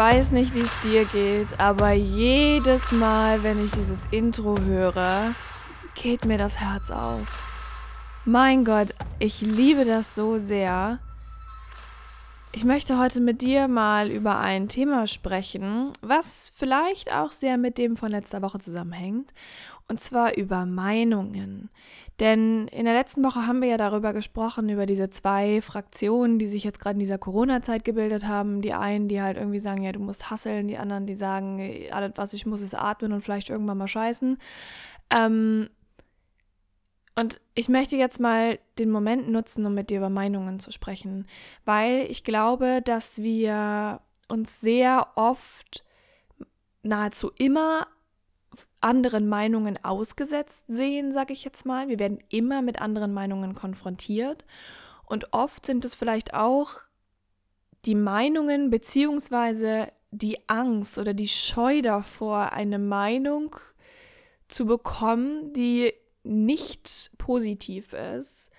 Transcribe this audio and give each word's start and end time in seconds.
Weiß 0.00 0.32
nicht, 0.32 0.54
wie 0.54 0.60
es 0.60 0.80
dir 0.80 1.04
geht, 1.04 1.60
aber 1.60 1.92
jedes 1.92 2.90
Mal, 2.90 3.42
wenn 3.42 3.62
ich 3.62 3.70
dieses 3.72 4.00
Intro 4.10 4.58
höre, 4.58 5.34
geht 5.94 6.24
mir 6.24 6.38
das 6.38 6.58
Herz 6.58 6.90
auf. 6.90 7.28
Mein 8.24 8.64
Gott, 8.64 8.94
ich 9.18 9.42
liebe 9.42 9.84
das 9.84 10.14
so 10.14 10.38
sehr. 10.38 11.00
Ich 12.52 12.64
möchte 12.64 12.98
heute 12.98 13.20
mit 13.20 13.42
dir 13.42 13.68
mal 13.68 14.10
über 14.10 14.38
ein 14.38 14.70
Thema 14.70 15.06
sprechen, 15.06 15.92
was 16.00 16.50
vielleicht 16.56 17.12
auch 17.12 17.32
sehr 17.32 17.58
mit 17.58 17.76
dem 17.76 17.98
von 17.98 18.10
letzter 18.10 18.40
Woche 18.40 18.58
zusammenhängt, 18.58 19.34
und 19.90 20.00
zwar 20.00 20.36
über 20.36 20.66
Meinungen. 20.66 21.68
Denn 22.20 22.68
in 22.68 22.84
der 22.84 22.94
letzten 22.94 23.24
Woche 23.24 23.46
haben 23.46 23.60
wir 23.60 23.68
ja 23.68 23.76
darüber 23.76 24.12
gesprochen, 24.12 24.68
über 24.68 24.86
diese 24.86 25.10
zwei 25.10 25.60
Fraktionen, 25.60 26.38
die 26.38 26.46
sich 26.46 26.62
jetzt 26.62 26.78
gerade 26.78 26.94
in 26.94 27.00
dieser 27.00 27.18
Corona-Zeit 27.18 27.84
gebildet 27.84 28.26
haben. 28.26 28.62
Die 28.62 28.72
einen, 28.72 29.08
die 29.08 29.20
halt 29.20 29.36
irgendwie 29.36 29.58
sagen, 29.58 29.82
ja, 29.82 29.90
du 29.90 29.98
musst 29.98 30.30
hasseln, 30.30 30.68
die 30.68 30.78
anderen, 30.78 31.06
die 31.06 31.16
sagen, 31.16 31.60
alles, 31.90 32.12
was 32.14 32.34
ich 32.34 32.46
muss, 32.46 32.60
ist 32.60 32.74
atmen 32.74 33.12
und 33.12 33.22
vielleicht 33.22 33.50
irgendwann 33.50 33.78
mal 33.78 33.88
scheißen. 33.88 34.38
Ähm, 35.10 35.70
und 37.16 37.40
ich 37.54 37.68
möchte 37.68 37.96
jetzt 37.96 38.20
mal 38.20 38.60
den 38.78 38.90
Moment 38.90 39.28
nutzen, 39.28 39.66
um 39.66 39.74
mit 39.74 39.90
dir 39.90 39.98
über 39.98 40.08
Meinungen 40.08 40.60
zu 40.60 40.70
sprechen, 40.70 41.26
weil 41.64 42.06
ich 42.08 42.22
glaube, 42.22 42.80
dass 42.84 43.18
wir 43.18 44.00
uns 44.28 44.60
sehr 44.60 45.08
oft 45.16 45.84
nahezu 46.82 47.32
immer 47.36 47.88
anderen 48.80 49.28
Meinungen 49.28 49.78
ausgesetzt 49.84 50.64
sehen, 50.68 51.12
sage 51.12 51.32
ich 51.32 51.44
jetzt 51.44 51.66
mal. 51.66 51.88
Wir 51.88 51.98
werden 51.98 52.22
immer 52.28 52.62
mit 52.62 52.80
anderen 52.80 53.12
Meinungen 53.12 53.54
konfrontiert. 53.54 54.44
Und 55.06 55.32
oft 55.32 55.66
sind 55.66 55.84
es 55.84 55.94
vielleicht 55.94 56.34
auch 56.34 56.70
die 57.84 57.94
Meinungen 57.94 58.70
beziehungsweise 58.70 59.88
die 60.10 60.38
Angst 60.48 60.98
oder 60.98 61.14
die 61.14 61.28
Scheu 61.28 61.82
davor, 61.82 62.52
eine 62.52 62.78
Meinung 62.78 63.56
zu 64.48 64.66
bekommen, 64.66 65.52
die 65.52 65.92
nicht 66.22 67.12
positiv 67.18 67.92
ist, 67.92 68.50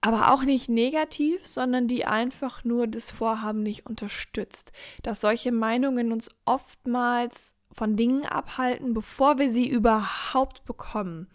aber 0.00 0.32
auch 0.32 0.44
nicht 0.44 0.68
negativ, 0.68 1.46
sondern 1.46 1.88
die 1.88 2.04
einfach 2.04 2.64
nur 2.64 2.86
das 2.86 3.10
Vorhaben 3.10 3.62
nicht 3.62 3.86
unterstützt. 3.86 4.72
Dass 5.02 5.20
solche 5.20 5.50
Meinungen 5.50 6.12
uns 6.12 6.30
oftmals 6.44 7.54
von 7.74 7.96
Dingen 7.96 8.24
abhalten, 8.24 8.94
bevor 8.94 9.38
wir 9.38 9.50
sie 9.50 9.68
überhaupt 9.68 10.64
bekommen. 10.64 11.28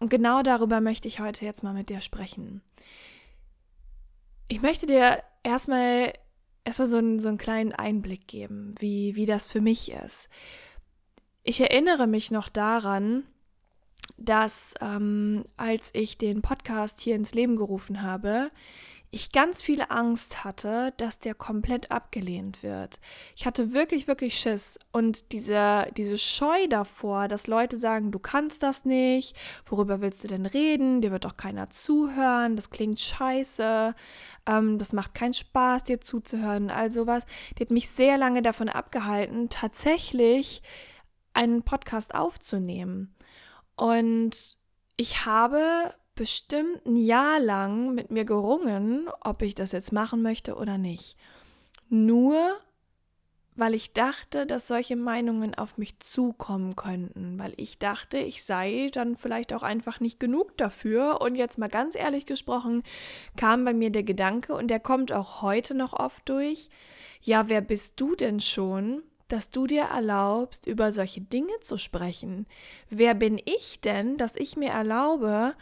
Und 0.00 0.10
genau 0.10 0.42
darüber 0.42 0.80
möchte 0.80 1.08
ich 1.08 1.20
heute 1.20 1.44
jetzt 1.44 1.62
mal 1.62 1.74
mit 1.74 1.88
dir 1.88 2.00
sprechen. 2.00 2.62
Ich 4.48 4.62
möchte 4.62 4.86
dir 4.86 5.22
erstmal 5.42 6.12
erstmal 6.68 6.88
so 6.88 6.98
einen, 6.98 7.18
so 7.18 7.28
einen 7.28 7.38
kleinen 7.38 7.72
Einblick 7.72 8.26
geben, 8.28 8.74
wie, 8.78 9.16
wie 9.16 9.26
das 9.26 9.48
für 9.48 9.60
mich 9.60 9.90
ist. 9.90 10.28
Ich 11.42 11.60
erinnere 11.60 12.06
mich 12.06 12.30
noch 12.30 12.48
daran, 12.48 13.24
dass 14.18 14.74
ähm, 14.80 15.44
als 15.56 15.90
ich 15.94 16.18
den 16.18 16.42
Podcast 16.42 17.00
hier 17.00 17.16
ins 17.16 17.32
Leben 17.32 17.56
gerufen 17.56 18.02
habe, 18.02 18.50
ich 19.10 19.32
ganz 19.32 19.62
viel 19.62 19.82
Angst 19.88 20.44
hatte, 20.44 20.92
dass 20.98 21.18
der 21.18 21.34
komplett 21.34 21.90
abgelehnt 21.90 22.62
wird. 22.62 23.00
Ich 23.36 23.46
hatte 23.46 23.72
wirklich, 23.72 24.06
wirklich 24.06 24.38
Schiss. 24.38 24.78
Und 24.92 25.32
diese, 25.32 25.86
diese 25.96 26.18
Scheu 26.18 26.66
davor, 26.68 27.26
dass 27.26 27.46
Leute 27.46 27.78
sagen, 27.78 28.10
du 28.10 28.18
kannst 28.18 28.62
das 28.62 28.84
nicht, 28.84 29.34
worüber 29.64 30.02
willst 30.02 30.24
du 30.24 30.28
denn 30.28 30.44
reden, 30.44 31.00
dir 31.00 31.10
wird 31.10 31.24
doch 31.24 31.38
keiner 31.38 31.70
zuhören, 31.70 32.56
das 32.56 32.68
klingt 32.68 33.00
scheiße, 33.00 33.94
ähm, 34.46 34.78
das 34.78 34.92
macht 34.92 35.14
keinen 35.14 35.34
Spaß, 35.34 35.84
dir 35.84 36.00
zuzuhören, 36.02 36.70
all 36.70 36.90
sowas, 36.90 37.24
die 37.56 37.62
hat 37.62 37.70
mich 37.70 37.88
sehr 37.88 38.18
lange 38.18 38.42
davon 38.42 38.68
abgehalten, 38.68 39.48
tatsächlich 39.48 40.62
einen 41.32 41.62
Podcast 41.62 42.14
aufzunehmen. 42.14 43.14
Und 43.74 44.58
ich 44.96 45.24
habe 45.24 45.94
bestimmt 46.18 46.84
ein 46.84 46.96
Jahr 46.96 47.38
lang 47.38 47.94
mit 47.94 48.10
mir 48.10 48.24
gerungen, 48.24 49.08
ob 49.20 49.40
ich 49.42 49.54
das 49.54 49.70
jetzt 49.70 49.92
machen 49.92 50.20
möchte 50.20 50.56
oder 50.56 50.76
nicht. 50.76 51.16
Nur 51.88 52.56
weil 53.54 53.74
ich 53.74 53.92
dachte, 53.92 54.44
dass 54.44 54.68
solche 54.68 54.96
Meinungen 54.96 55.54
auf 55.54 55.78
mich 55.78 55.98
zukommen 56.00 56.74
könnten, 56.76 57.38
weil 57.38 57.54
ich 57.56 57.78
dachte, 57.78 58.18
ich 58.18 58.44
sei 58.44 58.88
dann 58.92 59.16
vielleicht 59.16 59.52
auch 59.52 59.62
einfach 59.64 59.98
nicht 59.98 60.20
genug 60.20 60.56
dafür. 60.56 61.20
Und 61.20 61.34
jetzt 61.34 61.58
mal 61.58 61.68
ganz 61.68 61.96
ehrlich 61.96 62.26
gesprochen, 62.26 62.82
kam 63.36 63.64
bei 63.64 63.72
mir 63.72 63.90
der 63.90 64.04
Gedanke, 64.04 64.54
und 64.54 64.68
der 64.68 64.80
kommt 64.80 65.12
auch 65.12 65.42
heute 65.42 65.74
noch 65.74 65.92
oft 65.92 66.28
durch, 66.28 66.68
ja, 67.20 67.48
wer 67.48 67.60
bist 67.60 68.00
du 68.00 68.14
denn 68.14 68.38
schon, 68.38 69.02
dass 69.26 69.50
du 69.50 69.66
dir 69.66 69.82
erlaubst, 69.82 70.66
über 70.66 70.92
solche 70.92 71.20
Dinge 71.20 71.58
zu 71.60 71.78
sprechen? 71.78 72.46
Wer 72.90 73.14
bin 73.14 73.40
ich 73.44 73.80
denn, 73.80 74.18
dass 74.18 74.36
ich 74.36 74.56
mir 74.56 74.70
erlaube, 74.70 75.54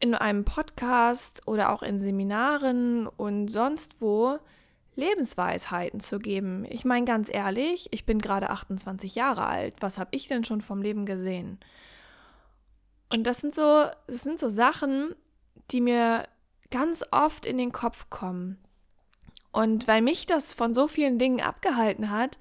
in 0.00 0.14
einem 0.14 0.44
Podcast 0.44 1.46
oder 1.46 1.72
auch 1.72 1.82
in 1.82 1.98
Seminaren 1.98 3.06
und 3.06 3.48
sonst 3.48 4.00
wo 4.00 4.38
Lebensweisheiten 4.94 6.00
zu 6.00 6.18
geben. 6.18 6.64
Ich 6.68 6.84
meine 6.84 7.04
ganz 7.04 7.32
ehrlich, 7.32 7.88
ich 7.92 8.06
bin 8.06 8.18
gerade 8.18 8.50
28 8.50 9.14
Jahre 9.14 9.46
alt. 9.46 9.76
Was 9.80 9.98
habe 9.98 10.10
ich 10.12 10.26
denn 10.26 10.44
schon 10.44 10.62
vom 10.62 10.82
Leben 10.82 11.06
gesehen? 11.06 11.58
Und 13.10 13.24
das 13.24 13.38
sind 13.38 13.54
so, 13.54 13.84
das 14.06 14.22
sind 14.22 14.38
so 14.38 14.48
Sachen, 14.48 15.14
die 15.70 15.80
mir 15.80 16.24
ganz 16.70 17.04
oft 17.10 17.46
in 17.46 17.58
den 17.58 17.72
Kopf 17.72 18.10
kommen. 18.10 18.58
Und 19.52 19.86
weil 19.86 20.02
mich 20.02 20.26
das 20.26 20.52
von 20.52 20.74
so 20.74 20.88
vielen 20.88 21.18
Dingen 21.18 21.40
abgehalten 21.40 22.10
hat, 22.10 22.38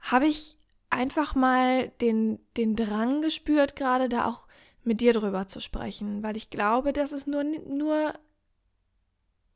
habe 0.00 0.26
ich 0.26 0.56
einfach 0.90 1.34
mal 1.34 1.88
den, 2.00 2.38
den 2.56 2.76
Drang 2.76 3.22
gespürt, 3.22 3.76
gerade 3.76 4.08
da 4.08 4.26
auch 4.26 4.46
mit 4.84 5.00
dir 5.00 5.12
drüber 5.12 5.46
zu 5.46 5.60
sprechen, 5.60 6.22
weil 6.22 6.36
ich 6.36 6.50
glaube, 6.50 6.92
dass 6.92 7.12
es 7.12 7.26
nur, 7.26 7.44
nur, 7.44 8.14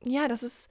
ja, 0.05 0.29
dass 0.29 0.43
es 0.43 0.69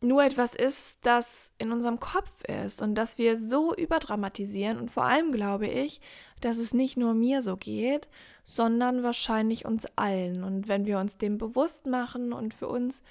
nur 0.00 0.22
etwas 0.22 0.54
ist, 0.54 0.98
das 1.02 1.52
in 1.58 1.72
unserem 1.72 1.98
Kopf 1.98 2.30
ist 2.44 2.82
und 2.82 2.94
dass 2.94 3.16
wir 3.16 3.36
so 3.36 3.74
überdramatisieren 3.74 4.78
und 4.78 4.90
vor 4.90 5.04
allem 5.04 5.32
glaube 5.32 5.66
ich, 5.66 6.00
dass 6.40 6.58
es 6.58 6.74
nicht 6.74 6.96
nur 6.96 7.14
mir 7.14 7.40
so 7.42 7.56
geht, 7.56 8.08
sondern 8.42 9.02
wahrscheinlich 9.02 9.64
uns 9.64 9.86
allen. 9.96 10.44
Und 10.44 10.68
wenn 10.68 10.84
wir 10.84 10.98
uns 10.98 11.16
dem 11.16 11.38
bewusst 11.38 11.86
machen 11.86 12.32
und 12.32 12.52
für 12.52 12.68
uns 12.68 13.02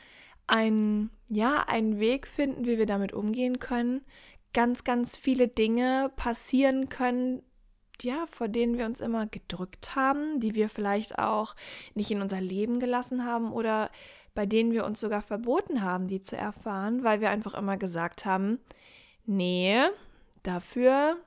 einen, 0.45 1.09
ja, 1.29 1.63
einen 1.67 1.99
Weg 1.99 2.27
finden, 2.27 2.65
wie 2.65 2.77
wir 2.77 2.85
damit 2.85 3.13
umgehen 3.13 3.59
können, 3.59 4.01
ganz, 4.53 4.83
ganz 4.83 5.17
viele 5.17 5.47
Dinge 5.47 6.11
passieren 6.15 6.89
können, 6.89 7.41
ja, 8.01 8.25
vor 8.27 8.47
denen 8.47 8.77
wir 8.77 8.85
uns 8.85 9.01
immer 9.01 9.27
gedrückt 9.27 9.95
haben, 9.95 10.39
die 10.39 10.55
wir 10.55 10.69
vielleicht 10.69 11.19
auch 11.19 11.55
nicht 11.93 12.11
in 12.11 12.21
unser 12.21 12.41
Leben 12.41 12.79
gelassen 12.79 13.25
haben 13.25 13.51
oder 13.53 13.89
bei 14.33 14.45
denen 14.45 14.71
wir 14.71 14.85
uns 14.85 14.99
sogar 14.99 15.21
verboten 15.21 15.83
haben, 15.83 16.07
die 16.07 16.21
zu 16.21 16.35
erfahren, 16.35 17.03
weil 17.03 17.21
wir 17.21 17.29
einfach 17.29 17.53
immer 17.53 17.77
gesagt 17.77 18.25
haben, 18.25 18.59
nee, 19.25 19.79
dafür 20.41 21.17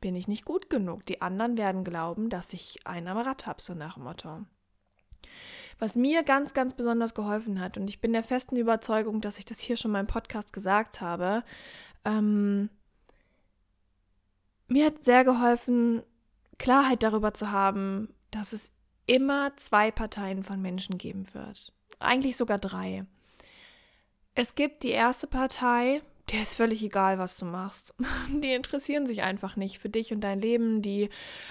bin 0.00 0.14
ich 0.14 0.28
nicht 0.28 0.44
gut 0.44 0.70
genug. 0.70 1.06
Die 1.06 1.22
anderen 1.22 1.56
werden 1.56 1.84
glauben, 1.84 2.28
dass 2.28 2.52
ich 2.52 2.86
einen 2.86 3.08
am 3.08 3.18
Rad 3.18 3.46
habe, 3.46 3.62
so 3.62 3.74
nach 3.74 3.94
dem 3.94 4.04
Motto. 4.04 4.40
Was 5.78 5.96
mir 5.96 6.22
ganz, 6.24 6.52
ganz 6.52 6.74
besonders 6.74 7.14
geholfen 7.14 7.58
hat, 7.58 7.78
und 7.78 7.88
ich 7.88 8.00
bin 8.00 8.12
der 8.12 8.22
festen 8.22 8.56
Überzeugung, 8.56 9.20
dass 9.20 9.38
ich 9.38 9.46
das 9.46 9.60
hier 9.60 9.76
schon 9.76 9.90
mal 9.90 10.00
im 10.00 10.06
Podcast 10.06 10.52
gesagt 10.52 11.00
habe, 11.00 11.42
ähm, 12.04 12.68
mir 14.70 14.86
hat 14.86 15.02
sehr 15.02 15.24
geholfen, 15.24 16.02
Klarheit 16.58 17.02
darüber 17.02 17.34
zu 17.34 17.50
haben, 17.50 18.14
dass 18.30 18.52
es 18.52 18.72
immer 19.06 19.56
zwei 19.56 19.90
Parteien 19.90 20.42
von 20.44 20.62
Menschen 20.62 20.96
geben 20.96 21.26
wird. 21.32 21.72
Eigentlich 21.98 22.36
sogar 22.36 22.58
drei. 22.58 23.02
Es 24.34 24.54
gibt 24.54 24.84
die 24.84 24.90
erste 24.90 25.26
Partei, 25.26 26.02
der 26.30 26.42
ist 26.42 26.54
völlig 26.54 26.82
egal, 26.84 27.18
was 27.18 27.36
du 27.36 27.44
machst. 27.44 27.94
Die 28.28 28.52
interessieren 28.52 29.06
sich 29.06 29.22
einfach 29.22 29.56
nicht 29.56 29.80
für 29.80 29.88
dich 29.88 30.12
und 30.12 30.20
dein 30.20 30.40
Leben. 30.40 30.80
Die 30.80 31.10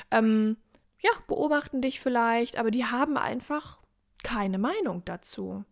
ähm, 0.10 0.56
ja, 1.01 1.12
beobachten 1.27 1.81
dich 1.81 2.00
vielleicht, 2.00 2.57
aber 2.57 2.72
die 2.72 2.86
haben 2.86 3.18
einfach 3.18 3.81
keine 4.24 4.57
Meinung 4.57 5.04
dazu. 5.06 5.65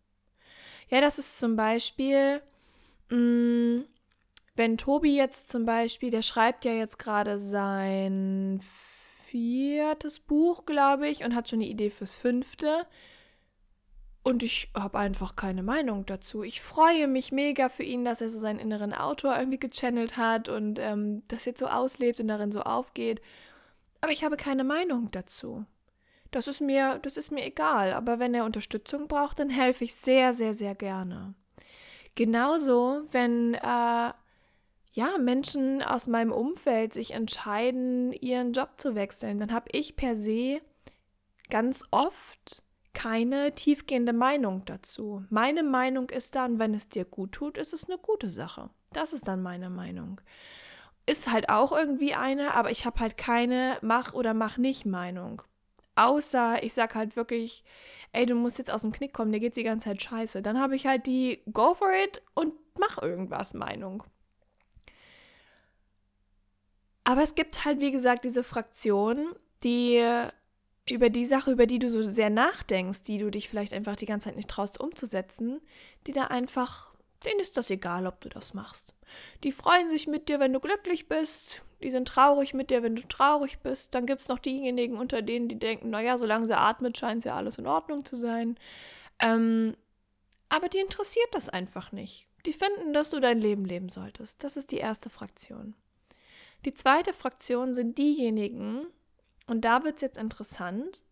Ja, 0.90 1.02
das 1.02 1.20
ist 1.20 1.38
zum 1.38 1.56
Beispiel 1.56 2.42
mh, 3.10 3.18
mm, 3.18 3.86
wenn 4.58 4.78
Tobi 4.78 5.16
jetzt 5.16 5.50
zum 5.50 5.66
Beispiel, 5.66 6.10
der 6.10 6.24
schreibt 6.24 6.66
ja 6.66 6.74
jetzt 6.74 6.98
gerade 6.98 7.38
sein 7.38 8.62
viertes 9.26 10.20
Buch, 10.20 10.66
glaube 10.66 11.08
ich, 11.08 11.24
und 11.24 11.36
hat 11.36 11.50
schon 11.50 11.60
die 11.60 11.70
Idee 11.70 11.90
fürs 11.90 12.16
fünfte. 12.16 12.88
Und 14.24 14.44
ich 14.44 14.70
habe 14.74 14.98
einfach 15.00 15.36
keine 15.36 15.64
Meinung 15.64 16.06
dazu. 16.06 16.44
Ich 16.44 16.60
freue 16.60 17.08
mich 17.08 17.32
mega 17.32 17.70
für 17.70 17.84
ihn, 17.84 18.04
dass 18.04 18.20
er 18.20 18.30
so 18.30 18.40
seinen 18.40 18.60
inneren 18.60 18.94
Autor 18.94 19.38
irgendwie 19.38 19.60
gechannelt 19.60 20.18
hat 20.18 20.50
und 20.50 20.80
ähm, 20.80 21.24
das 21.30 21.46
jetzt 21.46 21.60
so 21.60 21.68
auslebt 21.68 22.20
und 22.20 22.28
darin 22.28 22.52
so 22.52 22.62
aufgeht. 22.62 23.22
Aber 24.02 24.12
ich 24.12 24.26
habe 24.26 24.36
keine 24.36 24.64
Meinung 24.64 25.12
dazu. 25.12 25.66
Das 26.32 26.48
ist 26.48 26.60
mir, 26.60 27.00
das 27.04 27.16
ist 27.16 27.32
mir 27.32 27.46
egal. 27.46 27.94
Aber 27.94 28.20
wenn 28.20 28.34
er 28.34 28.44
Unterstützung 28.44 29.08
braucht, 29.08 29.40
dann 29.40 29.50
helfe 29.50 29.86
ich 29.86 29.96
sehr, 29.96 30.34
sehr, 30.34 30.54
sehr 30.54 30.76
gerne. 30.76 31.36
Genauso, 32.16 33.04
wenn 33.12 33.54
äh, 33.54 34.12
ja, 34.94 35.18
Menschen 35.18 35.84
aus 35.84 36.08
meinem 36.08 36.32
Umfeld 36.32 36.94
sich 36.94 37.12
entscheiden, 37.12 38.12
ihren 38.14 38.54
Job 38.54 38.72
zu 38.78 38.96
wechseln, 38.96 39.40
dann 39.40 39.52
habe 39.52 39.70
ich 39.72 39.96
per 39.96 40.16
se 40.16 40.62
ganz 41.50 41.84
oft 41.92 42.64
keine 42.94 43.54
tiefgehende 43.54 44.14
Meinung 44.14 44.66
dazu. 44.66 45.24
Meine 45.30 45.62
Meinung 45.62 46.10
ist 46.10 46.34
dann, 46.34 46.58
wenn 46.58 46.74
es 46.74 46.90
dir 46.90 47.06
gut 47.06 47.34
tut, 47.34 47.58
ist 47.58 47.74
es 47.74 47.88
eine 47.88 48.00
gute 48.00 48.30
Sache. 48.30 48.72
Das 48.92 49.14
ist 49.14 49.28
dann 49.28 49.44
meine 49.44 49.70
Meinung. 49.70 50.20
Ist 51.06 51.32
halt 51.32 51.50
auch 51.50 51.72
irgendwie 51.72 52.16
eine, 52.16 52.56
aber 52.56 52.72
ich 52.72 52.86
habe 52.86 53.00
halt 53.00 53.16
keine 53.16 53.78
Mach- 53.82 54.14
oder 54.14 54.34
Mach-nicht-Meinung. 54.34 55.44
Außer 55.96 56.64
ich 56.64 56.74
sag 56.74 56.96
halt 56.96 57.16
wirklich, 57.16 57.64
ey, 58.14 58.26
du 58.26 58.36
musst 58.36 58.58
jetzt 58.58 58.72
aus 58.72 58.82
dem 58.82 58.92
Knick 58.92 59.14
kommen, 59.14 59.32
dir 59.32 59.40
geht's 59.40 59.56
die 59.56 59.64
ganze 59.64 59.90
Zeit 59.90 60.02
scheiße. 60.02 60.42
Dann 60.42 60.60
habe 60.60 60.76
ich 60.76 60.88
halt 60.88 61.06
die 61.06 61.44
Go 61.52 61.76
for 61.76 61.92
it 61.92 62.24
und 62.34 62.54
mach 62.80 63.02
irgendwas 63.02 63.54
Meinung. 63.54 64.04
Aber 67.08 67.24
es 67.24 67.36
gibt 67.36 67.64
halt, 67.64 67.80
wie 67.80 67.94
gesagt, 67.94 68.26
diese 68.26 68.44
Fraktion, 68.44 69.34
die 69.64 70.04
über 70.90 71.10
die 71.10 71.26
Sache, 71.26 71.52
über 71.52 71.66
die 71.66 71.80
du 71.80 71.90
so 71.90 72.02
sehr 72.02 72.30
nachdenkst, 72.30 73.04
die 73.04 73.18
du 73.18 73.32
dich 73.32 73.48
vielleicht 73.48 73.74
einfach 73.74 73.96
die 73.96 74.06
ganze 74.06 74.26
Zeit 74.28 74.36
nicht 74.36 74.50
traust 74.50 74.78
umzusetzen, 74.78 75.62
die 76.06 76.12
da 76.12 76.26
einfach, 76.26 76.94
denen 77.24 77.40
ist 77.40 77.56
das 77.56 77.70
egal, 77.70 78.08
ob 78.08 78.20
du 78.20 78.28
das 78.28 78.54
machst. 78.54 78.94
Die 79.46 79.54
freuen 79.54 79.90
sich 79.90 80.08
mit 80.08 80.28
dir, 80.28 80.42
wenn 80.42 80.52
du 80.52 80.60
glücklich 80.60 81.08
bist, 81.08 81.62
die 81.82 81.92
sind 81.92 82.10
traurig 82.10 82.54
mit 82.54 82.72
dir, 82.72 82.84
wenn 82.84 82.98
du 82.98 83.08
traurig 83.08 83.60
bist. 83.60 83.96
Dann 83.96 84.06
gibt 84.06 84.24
es 84.24 84.28
noch 84.28 84.40
diejenigen 84.40 84.98
unter 84.98 85.22
denen, 85.22 85.48
die 85.48 85.60
denken, 85.60 85.92
naja, 85.92 86.18
solange 86.18 86.46
sie 86.46 86.58
atmet, 86.58 86.98
scheint 86.98 87.24
ja 87.24 87.38
alles 87.38 87.58
in 87.58 87.68
Ordnung 87.68 88.04
zu 88.04 88.18
sein. 88.18 88.60
Ähm, 89.20 89.78
aber 90.50 90.68
die 90.68 90.80
interessiert 90.80 91.30
das 91.32 91.48
einfach 91.48 91.94
nicht. 91.94 92.28
Die 92.46 92.52
finden, 92.52 92.92
dass 92.92 93.12
du 93.12 93.22
dein 93.22 93.40
Leben 93.40 93.64
leben 93.64 93.88
solltest. 93.88 94.44
Das 94.44 94.58
ist 94.58 94.72
die 94.72 94.80
erste 94.80 95.10
Fraktion. 95.10 95.74
Die 96.66 96.74
zweite 96.74 97.14
Fraktion 97.14 97.74
sind 97.74 97.98
diejenigen, 97.98 98.88
und 99.48 99.62
da 99.62 99.84
wird 99.84 99.96
es 99.96 100.02
jetzt 100.02 100.18
interessant, 100.18 101.04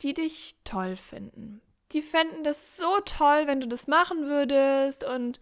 die 0.00 0.14
dich 0.14 0.56
toll 0.64 0.96
finden. 0.96 1.62
Die 1.92 2.02
fänden 2.02 2.44
das 2.44 2.76
so 2.76 3.00
toll, 3.04 3.46
wenn 3.46 3.60
du 3.60 3.68
das 3.68 3.86
machen 3.86 4.26
würdest 4.26 5.04
und 5.04 5.40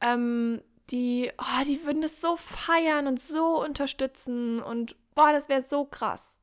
ähm, 0.00 0.62
die, 0.90 1.30
oh, 1.38 1.64
die 1.64 1.84
würden 1.84 2.02
das 2.02 2.20
so 2.20 2.36
feiern 2.36 3.06
und 3.06 3.20
so 3.20 3.62
unterstützen 3.62 4.60
und 4.60 4.96
boah, 5.14 5.32
das 5.32 5.48
wäre 5.48 5.62
so 5.62 5.84
krass. 5.84 6.40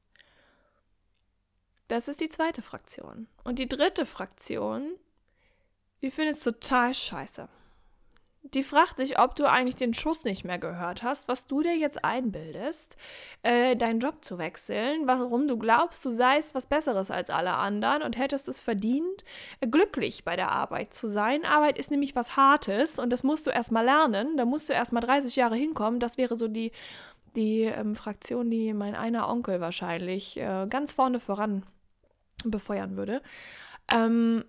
Das 1.87 2.07
ist 2.07 2.21
die 2.21 2.29
zweite 2.29 2.61
Fraktion. 2.61 3.27
Und 3.43 3.57
die 3.57 3.67
dritte 3.67 4.05
Fraktion, 4.05 4.95
die 6.01 6.11
findet 6.11 6.35
es 6.35 6.43
total 6.43 6.93
scheiße. 6.93 7.49
Die 8.53 8.63
fragt 8.63 8.97
sich, 8.97 9.19
ob 9.19 9.35
du 9.35 9.45
eigentlich 9.45 9.75
den 9.75 9.93
Schuss 9.93 10.23
nicht 10.23 10.43
mehr 10.43 10.57
gehört 10.57 11.03
hast, 11.03 11.27
was 11.27 11.45
du 11.45 11.61
dir 11.61 11.77
jetzt 11.77 12.03
einbildest, 12.03 12.97
äh, 13.43 13.75
deinen 13.75 13.99
Job 13.99 14.23
zu 14.23 14.37
wechseln, 14.39 15.05
warum 15.05 15.47
du 15.47 15.57
glaubst, 15.57 16.03
du 16.03 16.09
seist 16.09 16.55
was 16.55 16.65
Besseres 16.65 17.11
als 17.11 17.29
alle 17.29 17.53
anderen 17.53 18.01
und 18.01 18.17
hättest 18.17 18.47
es 18.47 18.59
verdient, 18.59 19.23
glücklich 19.61 20.23
bei 20.23 20.35
der 20.35 20.51
Arbeit 20.51 20.93
zu 20.93 21.07
sein. 21.07 21.45
Arbeit 21.45 21.77
ist 21.77 21.91
nämlich 21.91 22.15
was 22.15 22.37
Hartes 22.37 22.97
und 22.97 23.11
das 23.11 23.23
musst 23.23 23.45
du 23.45 23.51
erstmal 23.51 23.85
lernen. 23.85 24.37
Da 24.37 24.45
musst 24.45 24.69
du 24.69 24.73
erstmal 24.73 25.03
30 25.03 25.35
Jahre 25.35 25.55
hinkommen. 25.55 25.99
Das 25.99 26.17
wäre 26.17 26.35
so 26.35 26.47
die, 26.47 26.71
die 27.35 27.63
ähm, 27.63 27.93
Fraktion, 27.93 28.49
die 28.49 28.73
mein 28.73 28.95
einer 28.95 29.29
Onkel 29.29 29.61
wahrscheinlich 29.61 30.37
äh, 30.37 30.65
ganz 30.69 30.93
vorne 30.93 31.19
voran 31.19 31.63
befeuern 32.43 32.97
würde. 32.97 33.21
Ähm, 33.91 34.43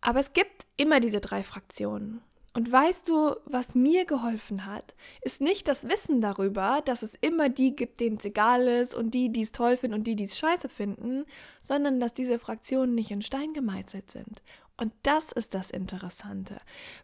aber 0.00 0.20
es 0.20 0.34
gibt 0.34 0.66
immer 0.76 1.00
diese 1.00 1.20
drei 1.20 1.42
Fraktionen. 1.42 2.20
Und 2.56 2.70
weißt 2.70 3.08
du, 3.08 3.34
was 3.46 3.74
mir 3.74 4.04
geholfen 4.04 4.64
hat, 4.64 4.94
ist 5.22 5.40
nicht 5.40 5.66
das 5.66 5.88
Wissen 5.88 6.20
darüber, 6.20 6.82
dass 6.84 7.02
es 7.02 7.16
immer 7.20 7.48
die 7.48 7.74
gibt, 7.74 7.98
denen 7.98 8.16
es 8.16 8.24
egal 8.24 8.68
ist 8.68 8.94
und 8.94 9.12
die, 9.12 9.32
die 9.32 9.42
es 9.42 9.50
toll 9.50 9.76
finden 9.76 9.96
und 9.96 10.06
die, 10.06 10.14
die 10.14 10.24
es 10.24 10.38
scheiße 10.38 10.68
finden, 10.68 11.24
sondern 11.60 11.98
dass 11.98 12.14
diese 12.14 12.38
Fraktionen 12.38 12.94
nicht 12.94 13.10
in 13.10 13.22
Stein 13.22 13.54
gemeißelt 13.54 14.08
sind. 14.08 14.40
Und 14.76 14.92
das 15.04 15.30
ist 15.30 15.54
das 15.54 15.70
Interessante. 15.70 16.56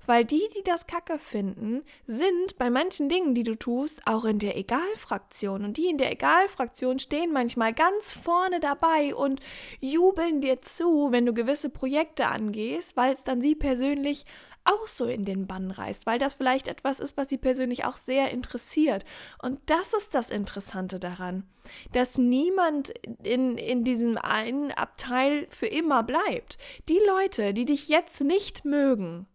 Weil 0.05 0.25
die, 0.25 0.43
die 0.56 0.62
das 0.64 0.88
Kacke 0.88 1.19
finden, 1.20 1.82
sind 2.05 2.58
bei 2.58 2.69
manchen 2.69 3.08
Dingen, 3.08 3.32
die 3.32 3.44
du 3.44 3.56
tust, 3.56 4.03
auch 4.06 4.25
in 4.25 4.41
der 4.41 4.56
Egal-Fraktion. 4.56 5.64
Und 5.64 5.76
die 5.76 5.87
in 5.87 5.96
der 5.96 6.11
Egal-Fraktion 6.11 6.99
stehen 6.99 7.32
manchmal 7.32 7.73
ganz 7.73 8.12
vorne 8.12 8.58
dabei 8.58 9.14
und 9.14 9.41
jubeln 9.79 10.41
dir 10.41 10.61
zu, 10.62 11.12
wenn 11.12 11.26
du 11.26 11.32
gewisse 11.32 11.70
Projekte 11.70 12.26
angehst, 12.26 12.96
weil 12.96 13.12
es 13.12 13.23
dann 13.23 13.41
sie 13.41 13.55
persönlich 13.55 14.25
auch 14.64 14.86
so 14.86 15.06
in 15.06 15.24
den 15.24 15.46
Bann 15.46 15.70
reißt, 15.70 16.06
weil 16.06 16.18
das 16.18 16.34
vielleicht 16.34 16.68
etwas 16.68 17.00
ist, 17.00 17.16
was 17.16 17.28
sie 17.28 17.38
persönlich 17.38 17.84
auch 17.84 17.96
sehr 17.96 18.30
interessiert. 18.30 19.04
Und 19.42 19.58
das 19.66 19.94
ist 19.94 20.14
das 20.14 20.30
Interessante 20.30 20.98
daran, 20.98 21.44
dass 21.92 22.18
niemand 22.18 22.90
in, 23.22 23.56
in 23.56 23.84
diesem 23.84 24.18
einen 24.18 24.70
Abteil 24.70 25.46
für 25.50 25.66
immer 25.66 26.02
bleibt. 26.02 26.58
Die 26.88 27.00
Leute, 27.06 27.54
die 27.54 27.64
dich 27.64 27.88
jetzt 27.88 28.20
nicht 28.20 28.64
mögen, 28.64 29.26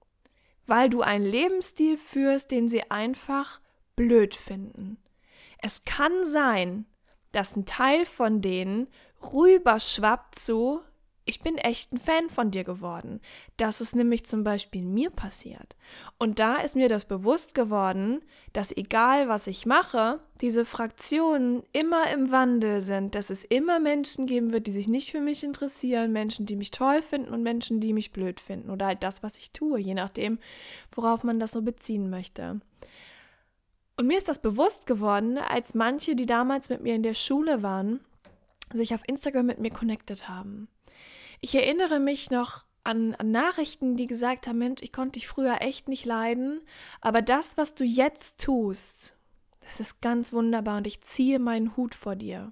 weil 0.68 0.90
du 0.90 1.02
einen 1.02 1.26
Lebensstil 1.26 1.98
führst, 1.98 2.52
den 2.52 2.70
sie 2.70 2.90
einfach 2.90 3.62
blöd 3.96 4.36
finden. 4.36 4.98
Es 5.58 5.86
kann 5.86 6.26
sein, 6.26 6.86
dass 7.32 7.56
ein 7.56 7.66
Teil 7.66 8.06
von 8.06 8.42
denen 8.42 8.88
rüberschwappt 9.22 10.38
zu, 10.38 10.82
ich 11.26 11.40
bin 11.42 11.58
echt 11.58 11.92
ein 11.92 11.98
Fan 11.98 12.30
von 12.30 12.52
dir 12.52 12.64
geworden. 12.64 13.20
Das 13.58 13.82
ist 13.82 13.96
nämlich 13.96 14.26
zum 14.26 14.44
Beispiel 14.44 14.84
mir 14.84 15.10
passiert. 15.10 15.76
Und 16.20 16.40
da 16.40 16.58
ist 16.58 16.76
mir 16.76 16.88
das 16.88 17.06
bewusst 17.06 17.56
geworden, 17.56 18.22
dass 18.54 18.76
egal 18.76 19.28
was 19.28 19.48
ich 19.48 19.66
mache, 19.66 20.20
diese 20.42 20.66
Fraktionen 20.66 21.64
immer 21.74 22.12
im 22.12 22.32
Wandel 22.32 22.84
sind, 22.84 23.16
dass 23.16 23.32
es 23.32 23.44
immer 23.44 23.80
Menschen 23.80 24.28
geben 24.28 24.54
wird, 24.54 24.68
die 24.68 24.72
sich 24.72 24.88
nicht 24.88 25.10
für 25.10 25.20
mich 25.20 25.44
interessieren, 25.44 26.12
Menschen, 26.12 26.46
die 26.46 26.56
mich 26.56 26.70
toll 26.70 27.02
finden 27.02 27.34
und 27.34 27.42
Menschen, 27.42 27.80
die 27.80 27.94
mich 27.94 28.12
blöd 28.12 28.40
finden 28.40 28.70
oder 28.70 28.86
halt 28.86 29.02
das, 29.02 29.24
was 29.24 29.38
ich 29.38 29.52
tue, 29.52 29.80
je 29.80 29.96
nachdem, 29.96 30.38
worauf 30.92 31.24
man 31.24 31.40
das 31.40 31.54
so 31.54 31.64
beziehen 31.64 32.12
möchte. 32.12 32.62
Und 33.98 34.08
mir 34.08 34.18
ist 34.18 34.28
das 34.28 34.40
bewusst 34.40 34.86
geworden, 34.86 35.40
als 35.40 35.74
manche, 35.74 36.16
die 36.16 36.26
damals 36.28 36.70
mit 36.70 36.82
mir 36.82 36.94
in 36.94 37.04
der 37.04 37.14
Schule 37.16 37.64
waren, 37.64 38.02
sich 38.74 38.94
auf 38.94 39.02
Instagram 39.08 39.46
mit 39.48 39.60
mir 39.60 39.72
connected 39.72 40.28
haben. 40.28 40.68
Ich 41.46 41.54
erinnere 41.54 42.00
mich 42.00 42.32
noch 42.32 42.66
an, 42.84 43.14
an, 43.14 43.30
Nachrichten, 43.30 43.96
die 43.96 44.08
gesagt 44.08 44.48
haben, 44.48 44.58
Mensch, 44.58 44.82
ich 44.82 44.92
konnte 44.92 45.20
dich 45.20 45.28
früher 45.28 45.62
echt 45.62 45.88
nicht 45.88 46.04
leiden, 46.04 46.60
aber 47.02 47.22
das, 47.22 47.56
was 47.56 47.76
du 47.76 47.84
jetzt 47.84 48.44
tust, 48.44 49.16
das 49.62 49.80
ist 49.80 50.02
ganz 50.02 50.34
wunderbar 50.34 50.78
und 50.78 50.88
ich 50.88 51.02
ziehe 51.02 51.38
meinen 51.38 51.78
Hut 51.78 51.94
vor 51.94 52.16
dir. 52.16 52.52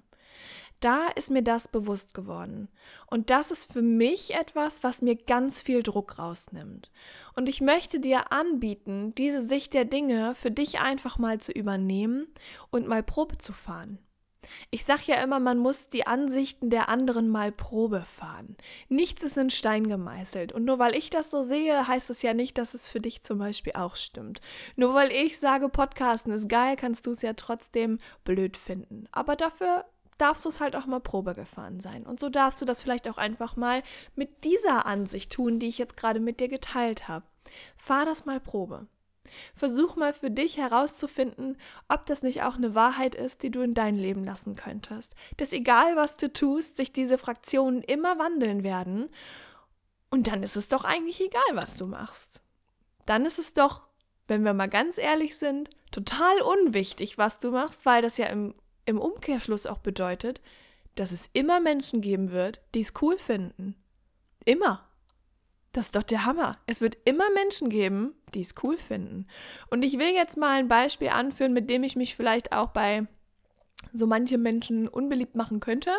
Da 0.78 1.08
ist 1.08 1.32
mir 1.32 1.42
das 1.42 1.66
bewusst 1.66 2.14
geworden. 2.14 2.68
Und 3.08 3.30
das 3.30 3.50
ist 3.50 3.72
für 3.72 3.82
mich 3.82 4.34
etwas, 4.34 4.84
was 4.84 5.02
mir 5.02 5.16
ganz 5.16 5.60
viel 5.60 5.82
Druck 5.82 6.20
rausnimmt. 6.20 6.92
Und 7.34 7.48
ich 7.48 7.60
möchte 7.60 7.98
dir 7.98 8.30
anbieten, 8.30 9.12
diese 9.18 9.42
Sicht 9.42 9.74
der 9.74 9.86
Dinge 9.86 10.36
für 10.36 10.52
dich 10.52 10.78
einfach 10.78 11.18
mal 11.18 11.40
zu 11.40 11.50
übernehmen 11.50 12.28
und 12.70 12.86
mal 12.86 13.02
Probe 13.02 13.38
zu 13.38 13.52
fahren. 13.52 13.98
Ich 14.70 14.84
sage 14.84 15.02
ja 15.06 15.16
immer, 15.16 15.40
man 15.40 15.58
muss 15.58 15.86
die 15.86 16.06
Ansichten 16.06 16.70
der 16.70 16.88
anderen 16.88 17.28
mal 17.28 17.52
Probe 17.52 18.02
fahren. 18.02 18.56
Nichts 18.88 19.22
ist 19.22 19.36
in 19.36 19.50
Stein 19.50 19.86
gemeißelt. 19.86 20.52
Und 20.52 20.64
nur 20.64 20.78
weil 20.78 20.94
ich 20.94 21.10
das 21.10 21.30
so 21.30 21.42
sehe, 21.42 21.86
heißt 21.86 22.10
es 22.10 22.22
ja 22.22 22.34
nicht, 22.34 22.58
dass 22.58 22.74
es 22.74 22.88
für 22.88 23.00
dich 23.00 23.22
zum 23.22 23.38
Beispiel 23.38 23.72
auch 23.74 23.96
stimmt. 23.96 24.40
Nur 24.76 24.94
weil 24.94 25.10
ich 25.10 25.38
sage, 25.38 25.68
Podcasten 25.68 26.32
ist 26.32 26.48
geil, 26.48 26.76
kannst 26.76 27.06
du 27.06 27.12
es 27.12 27.22
ja 27.22 27.34
trotzdem 27.34 27.98
blöd 28.24 28.56
finden. 28.56 29.08
Aber 29.12 29.36
dafür 29.36 29.84
darfst 30.18 30.44
du 30.44 30.48
es 30.48 30.60
halt 30.60 30.76
auch 30.76 30.86
mal 30.86 31.00
Probe 31.00 31.32
gefahren 31.32 31.80
sein. 31.80 32.04
Und 32.04 32.20
so 32.20 32.28
darfst 32.28 32.60
du 32.60 32.64
das 32.64 32.82
vielleicht 32.82 33.08
auch 33.08 33.18
einfach 33.18 33.56
mal 33.56 33.82
mit 34.14 34.44
dieser 34.44 34.86
Ansicht 34.86 35.32
tun, 35.32 35.58
die 35.58 35.68
ich 35.68 35.78
jetzt 35.78 35.96
gerade 35.96 36.20
mit 36.20 36.40
dir 36.40 36.48
geteilt 36.48 37.08
habe. 37.08 37.24
Fahr 37.76 38.06
das 38.06 38.24
mal 38.24 38.40
Probe. 38.40 38.86
Versuch 39.54 39.96
mal 39.96 40.12
für 40.12 40.30
dich 40.30 40.56
herauszufinden, 40.56 41.56
ob 41.88 42.06
das 42.06 42.22
nicht 42.22 42.42
auch 42.42 42.56
eine 42.56 42.74
Wahrheit 42.74 43.14
ist, 43.14 43.42
die 43.42 43.50
du 43.50 43.62
in 43.62 43.74
dein 43.74 43.96
Leben 43.96 44.24
lassen 44.24 44.54
könntest. 44.56 45.14
Dass 45.36 45.52
egal 45.52 45.96
was 45.96 46.16
du 46.16 46.32
tust, 46.32 46.76
sich 46.76 46.92
diese 46.92 47.18
Fraktionen 47.18 47.82
immer 47.82 48.18
wandeln 48.18 48.62
werden. 48.62 49.08
Und 50.10 50.28
dann 50.28 50.42
ist 50.42 50.56
es 50.56 50.68
doch 50.68 50.84
eigentlich 50.84 51.20
egal, 51.20 51.42
was 51.54 51.76
du 51.76 51.86
machst. 51.86 52.40
Dann 53.06 53.26
ist 53.26 53.38
es 53.38 53.52
doch 53.52 53.88
wenn 54.26 54.44
wir 54.44 54.54
mal 54.54 54.68
ganz 54.68 54.98
ehrlich 54.98 55.36
sind, 55.36 55.70
total 55.90 56.40
unwichtig, 56.40 57.18
was 57.18 57.38
du 57.38 57.50
machst, 57.50 57.86
weil 57.86 58.02
das 58.02 58.16
ja 58.16 58.26
im, 58.26 58.54
im 58.86 58.98
Umkehrschluss 58.98 59.66
auch 59.66 59.78
bedeutet, 59.78 60.40
dass 60.94 61.12
es 61.12 61.28
immer 61.32 61.60
Menschen 61.60 62.00
geben 62.00 62.30
wird, 62.30 62.60
die 62.74 62.80
es 62.80 62.94
cool 63.02 63.18
finden. 63.18 63.74
Immer. 64.44 64.88
Das 65.74 65.86
ist 65.86 65.96
doch 65.96 66.04
der 66.04 66.24
Hammer. 66.24 66.56
Es 66.66 66.80
wird 66.80 66.96
immer 67.04 67.28
Menschen 67.34 67.68
geben, 67.68 68.14
die 68.32 68.42
es 68.42 68.54
cool 68.62 68.78
finden. 68.78 69.26
Und 69.70 69.82
ich 69.82 69.98
will 69.98 70.14
jetzt 70.14 70.36
mal 70.36 70.60
ein 70.60 70.68
Beispiel 70.68 71.08
anführen, 71.08 71.52
mit 71.52 71.68
dem 71.68 71.82
ich 71.82 71.96
mich 71.96 72.14
vielleicht 72.14 72.52
auch 72.52 72.68
bei 72.68 73.08
so 73.92 74.06
manchen 74.06 74.40
Menschen 74.40 74.86
unbeliebt 74.86 75.34
machen 75.34 75.58
könnte. 75.58 75.90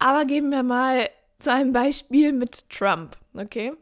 Aber 0.00 0.24
geben 0.24 0.50
wir 0.50 0.64
mal 0.64 1.08
zu 1.38 1.52
einem 1.52 1.72
Beispiel 1.72 2.32
mit 2.32 2.68
Trump, 2.68 3.16
okay? 3.34 3.74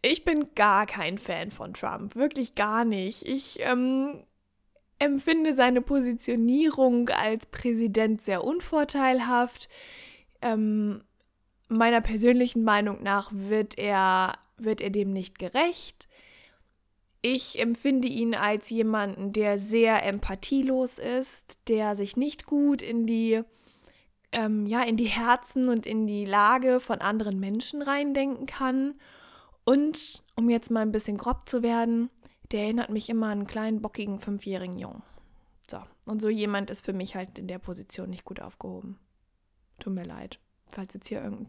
Ich 0.00 0.24
bin 0.24 0.54
gar 0.54 0.86
kein 0.86 1.18
Fan 1.18 1.50
von 1.50 1.74
Trump, 1.74 2.16
wirklich 2.16 2.54
gar 2.54 2.86
nicht. 2.86 3.28
Ich 3.28 3.58
ähm, 3.60 4.24
empfinde 4.98 5.52
seine 5.52 5.82
Positionierung 5.82 7.10
als 7.10 7.44
Präsident 7.46 8.22
sehr 8.22 8.44
unvorteilhaft. 8.44 9.68
Ähm, 10.40 11.04
meiner 11.68 12.00
persönlichen 12.00 12.64
Meinung 12.64 13.02
nach 13.02 13.30
wird 13.32 13.78
er, 13.78 14.38
wird 14.56 14.80
er 14.80 14.90
dem 14.90 15.12
nicht 15.12 15.38
gerecht. 15.38 16.08
Ich 17.22 17.58
empfinde 17.58 18.06
ihn 18.08 18.34
als 18.34 18.68
jemanden, 18.68 19.32
der 19.32 19.58
sehr 19.58 20.04
empathielos 20.04 20.98
ist, 20.98 21.58
der 21.68 21.96
sich 21.96 22.16
nicht 22.16 22.44
gut 22.44 22.82
in 22.82 23.06
die, 23.06 23.40
ähm, 24.32 24.66
ja, 24.66 24.82
in 24.82 24.98
die 24.98 25.06
Herzen 25.06 25.68
und 25.68 25.86
in 25.86 26.06
die 26.06 26.26
Lage 26.26 26.80
von 26.80 27.00
anderen 27.00 27.40
Menschen 27.40 27.80
reindenken 27.80 28.46
kann. 28.46 28.94
Und 29.64 30.22
um 30.36 30.50
jetzt 30.50 30.70
mal 30.70 30.80
ein 30.80 30.92
bisschen 30.92 31.16
grob 31.16 31.48
zu 31.48 31.62
werden, 31.62 32.10
der 32.52 32.64
erinnert 32.64 32.90
mich 32.90 33.08
immer 33.08 33.26
an 33.26 33.38
einen 33.38 33.46
kleinen, 33.46 33.80
bockigen, 33.80 34.18
fünfjährigen 34.18 34.78
Jungen. 34.78 35.02
So, 35.66 35.78
und 36.04 36.20
so 36.20 36.28
jemand 36.28 36.68
ist 36.68 36.84
für 36.84 36.92
mich 36.92 37.16
halt 37.16 37.38
in 37.38 37.46
der 37.46 37.58
Position 37.58 38.10
nicht 38.10 38.26
gut 38.26 38.40
aufgehoben. 38.42 38.98
Tut 39.80 39.94
mir 39.94 40.04
leid 40.04 40.38
falls 40.74 40.94
jetzt 40.94 41.08
hier 41.08 41.22
irgendein 41.22 41.46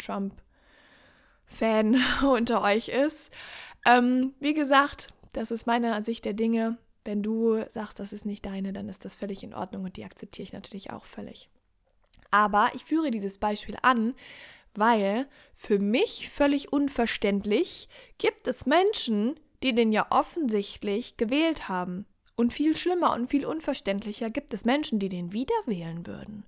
Trump-Fan 1.48 2.02
unter 2.30 2.62
euch 2.62 2.90
ist. 2.90 3.32
Ähm, 3.86 4.34
wie 4.40 4.54
gesagt, 4.54 5.10
das 5.34 5.52
ist 5.52 5.68
meine 5.68 6.04
Sicht 6.04 6.26
der 6.26 6.34
Dinge. 6.34 6.78
Wenn 7.04 7.22
du 7.22 7.64
sagst, 7.70 8.00
das 8.00 8.14
ist 8.14 8.26
nicht 8.26 8.46
deine, 8.46 8.74
dann 8.74 8.90
ist 8.90 9.06
das 9.06 9.16
völlig 9.16 9.44
in 9.44 9.54
Ordnung 9.54 9.84
und 9.84 9.98
die 9.98 10.06
akzeptiere 10.06 10.44
ich 10.44 10.54
natürlich 10.54 10.92
auch 10.92 11.06
völlig. 11.06 11.50
Aber 12.32 12.72
ich 12.74 12.86
führe 12.86 13.12
dieses 13.12 13.38
Beispiel 13.38 13.78
an, 13.82 14.16
weil 14.74 15.28
für 15.54 15.80
mich 15.80 16.30
völlig 16.30 16.74
unverständlich 16.74 17.88
gibt 18.18 18.48
es 18.48 18.66
Menschen, 18.66 19.40
die 19.64 19.74
den 19.74 19.92
ja 19.92 20.08
offensichtlich 20.10 21.18
gewählt 21.18 21.70
haben. 21.70 22.06
Und 22.36 22.52
viel 22.52 22.76
schlimmer 22.76 23.14
und 23.14 23.30
viel 23.30 23.46
unverständlicher 23.46 24.30
gibt 24.30 24.54
es 24.54 24.66
Menschen, 24.66 25.00
die 25.00 25.08
den 25.08 25.32
wieder 25.32 25.56
wählen 25.66 26.06
würden, 26.06 26.46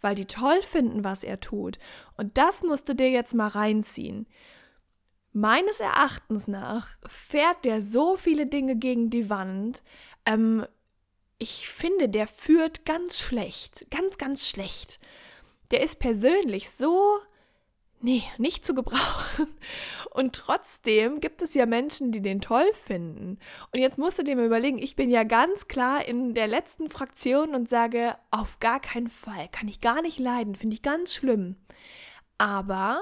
weil 0.00 0.16
die 0.16 0.26
toll 0.26 0.62
finden, 0.62 1.04
was 1.04 1.22
er 1.22 1.38
tut. 1.38 1.78
Und 2.16 2.36
das 2.38 2.64
musst 2.64 2.88
du 2.88 2.94
dir 2.94 3.10
jetzt 3.10 3.34
mal 3.34 3.48
reinziehen. 3.48 4.26
Meines 5.32 5.78
Erachtens 5.78 6.48
nach 6.48 6.96
fährt 7.06 7.64
der 7.64 7.80
so 7.80 8.16
viele 8.16 8.46
Dinge 8.46 8.74
gegen 8.74 9.10
die 9.10 9.30
Wand. 9.30 9.84
Ähm, 10.26 10.66
ich 11.38 11.68
finde, 11.68 12.08
der 12.08 12.26
führt 12.26 12.84
ganz 12.84 13.20
schlecht, 13.20 13.88
ganz, 13.90 14.18
ganz 14.18 14.48
schlecht. 14.48 14.98
Der 15.70 15.82
ist 15.82 16.00
persönlich 16.00 16.70
so 16.70 17.20
nee, 18.00 18.22
nicht 18.38 18.64
zu 18.64 18.74
gebrauchen. 18.74 19.48
Und 20.10 20.34
trotzdem 20.34 21.20
gibt 21.20 21.42
es 21.42 21.54
ja 21.54 21.66
Menschen, 21.66 22.12
die 22.12 22.22
den 22.22 22.40
toll 22.40 22.70
finden. 22.86 23.38
Und 23.72 23.80
jetzt 23.80 23.98
musst 23.98 24.18
du 24.18 24.24
dir 24.24 24.36
mal 24.36 24.46
überlegen, 24.46 24.78
ich 24.78 24.96
bin 24.96 25.10
ja 25.10 25.22
ganz 25.24 25.68
klar 25.68 26.04
in 26.04 26.34
der 26.34 26.48
letzten 26.48 26.90
Fraktion 26.90 27.54
und 27.54 27.68
sage, 27.68 28.16
auf 28.30 28.58
gar 28.60 28.80
keinen 28.80 29.08
Fall, 29.08 29.48
kann 29.48 29.68
ich 29.68 29.80
gar 29.80 30.02
nicht 30.02 30.18
leiden, 30.18 30.54
finde 30.54 30.74
ich 30.74 30.82
ganz 30.82 31.14
schlimm. 31.14 31.56
Aber 32.38 33.00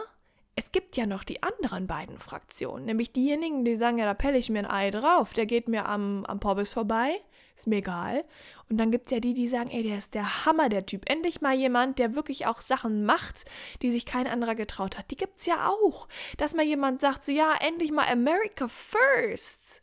es 0.56 0.72
gibt 0.72 0.96
ja 0.96 1.06
noch 1.06 1.24
die 1.24 1.42
anderen 1.42 1.86
beiden 1.86 2.18
Fraktionen, 2.18 2.86
nämlich 2.86 3.12
diejenigen, 3.12 3.64
die 3.64 3.76
sagen, 3.76 3.98
ja, 3.98 4.06
da 4.06 4.14
pelle 4.14 4.38
ich 4.38 4.48
mir 4.48 4.60
ein 4.60 4.70
Ei 4.70 4.90
drauf, 4.90 5.32
der 5.32 5.46
geht 5.46 5.68
mir 5.68 5.86
am, 5.86 6.24
am 6.24 6.40
Porbis 6.40 6.70
vorbei 6.70 7.20
ist 7.56 7.66
mir 7.66 7.76
egal. 7.76 8.24
Und 8.68 8.78
dann 8.78 8.90
gibt 8.90 9.06
es 9.06 9.12
ja 9.12 9.20
die, 9.20 9.34
die 9.34 9.48
sagen, 9.48 9.70
ey, 9.70 9.82
der 9.82 9.98
ist 9.98 10.14
der 10.14 10.44
Hammer, 10.44 10.68
der 10.68 10.86
Typ. 10.86 11.08
Endlich 11.08 11.40
mal 11.40 11.54
jemand, 11.54 11.98
der 11.98 12.14
wirklich 12.14 12.46
auch 12.46 12.60
Sachen 12.60 13.04
macht, 13.04 13.44
die 13.82 13.90
sich 13.90 14.06
kein 14.06 14.26
anderer 14.26 14.54
getraut 14.54 14.98
hat. 14.98 15.10
Die 15.10 15.16
gibt 15.16 15.40
es 15.40 15.46
ja 15.46 15.68
auch. 15.68 16.08
Dass 16.36 16.54
mal 16.54 16.64
jemand 16.64 17.00
sagt, 17.00 17.24
so, 17.24 17.32
ja, 17.32 17.54
endlich 17.60 17.92
mal 17.92 18.08
America 18.08 18.68
first. 18.68 19.80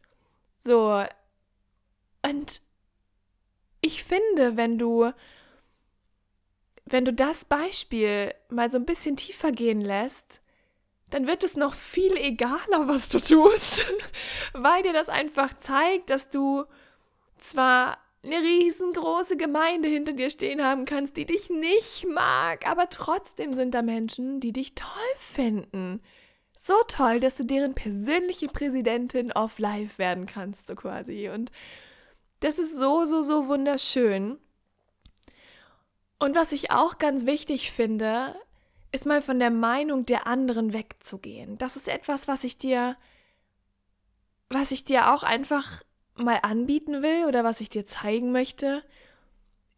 So. 0.59 1.03
Und 2.21 2.61
ich 3.81 4.03
finde, 4.03 4.55
wenn 4.55 4.77
du, 4.77 5.11
wenn 6.85 7.05
du 7.05 7.13
das 7.13 7.45
Beispiel 7.45 8.33
mal 8.49 8.71
so 8.71 8.77
ein 8.77 8.85
bisschen 8.85 9.17
tiefer 9.17 9.51
gehen 9.51 9.81
lässt, 9.81 10.41
dann 11.09 11.27
wird 11.27 11.43
es 11.43 11.55
noch 11.55 11.75
viel 11.75 12.17
egaler, 12.17 12.87
was 12.87 13.07
du 13.07 13.19
tust, 13.19 13.85
weil 14.53 14.81
dir 14.81 14.93
das 14.93 15.09
einfach 15.09 15.55
zeigt, 15.57 16.09
dass 16.09 16.29
du 16.29 16.65
zwar 17.43 17.97
eine 18.23 18.37
riesengroße 18.37 19.35
Gemeinde 19.35 19.89
hinter 19.89 20.13
dir 20.13 20.29
stehen 20.29 20.63
haben 20.63 20.85
kannst, 20.85 21.17
die 21.17 21.25
dich 21.25 21.49
nicht 21.49 22.07
mag, 22.07 22.67
aber 22.67 22.89
trotzdem 22.89 23.53
sind 23.53 23.73
da 23.73 23.81
Menschen, 23.81 24.39
die 24.39 24.53
dich 24.53 24.75
toll 24.75 24.87
finden. 25.17 26.01
So 26.57 26.75
toll, 26.87 27.19
dass 27.19 27.35
du 27.35 27.43
deren 27.43 27.73
persönliche 27.73 28.47
Präsidentin 28.47 29.33
of 29.33 29.59
Life 29.59 29.97
werden 29.97 30.25
kannst, 30.25 30.67
so 30.67 30.75
quasi. 30.75 31.29
Und 31.29 31.51
das 32.39 32.59
ist 32.59 32.77
so, 32.77 33.03
so, 33.03 33.21
so 33.21 33.47
wunderschön. 33.47 34.37
Und 36.19 36.35
was 36.35 36.53
ich 36.53 36.71
auch 36.71 36.99
ganz 36.99 37.25
wichtig 37.25 37.71
finde, 37.71 38.35
ist 38.93 39.05
mal 39.05 39.21
von 39.21 39.39
der 39.39 39.51
Meinung 39.51 40.05
der 40.05 40.27
anderen 40.27 40.71
wegzugehen. 40.71 41.57
Das 41.57 41.75
ist 41.75 41.89
etwas, 41.89 42.29
was 42.29 42.45
ich 42.45 42.57
dir, 42.57 42.95
was 44.47 44.71
ich 44.71 44.85
dir 44.85 45.13
auch 45.13 45.23
einfach 45.23 45.83
mal 46.15 46.39
anbieten 46.43 47.01
will 47.01 47.25
oder 47.27 47.43
was 47.43 47.61
ich 47.61 47.69
dir 47.69 47.85
zeigen 47.85 48.31
möchte, 48.31 48.83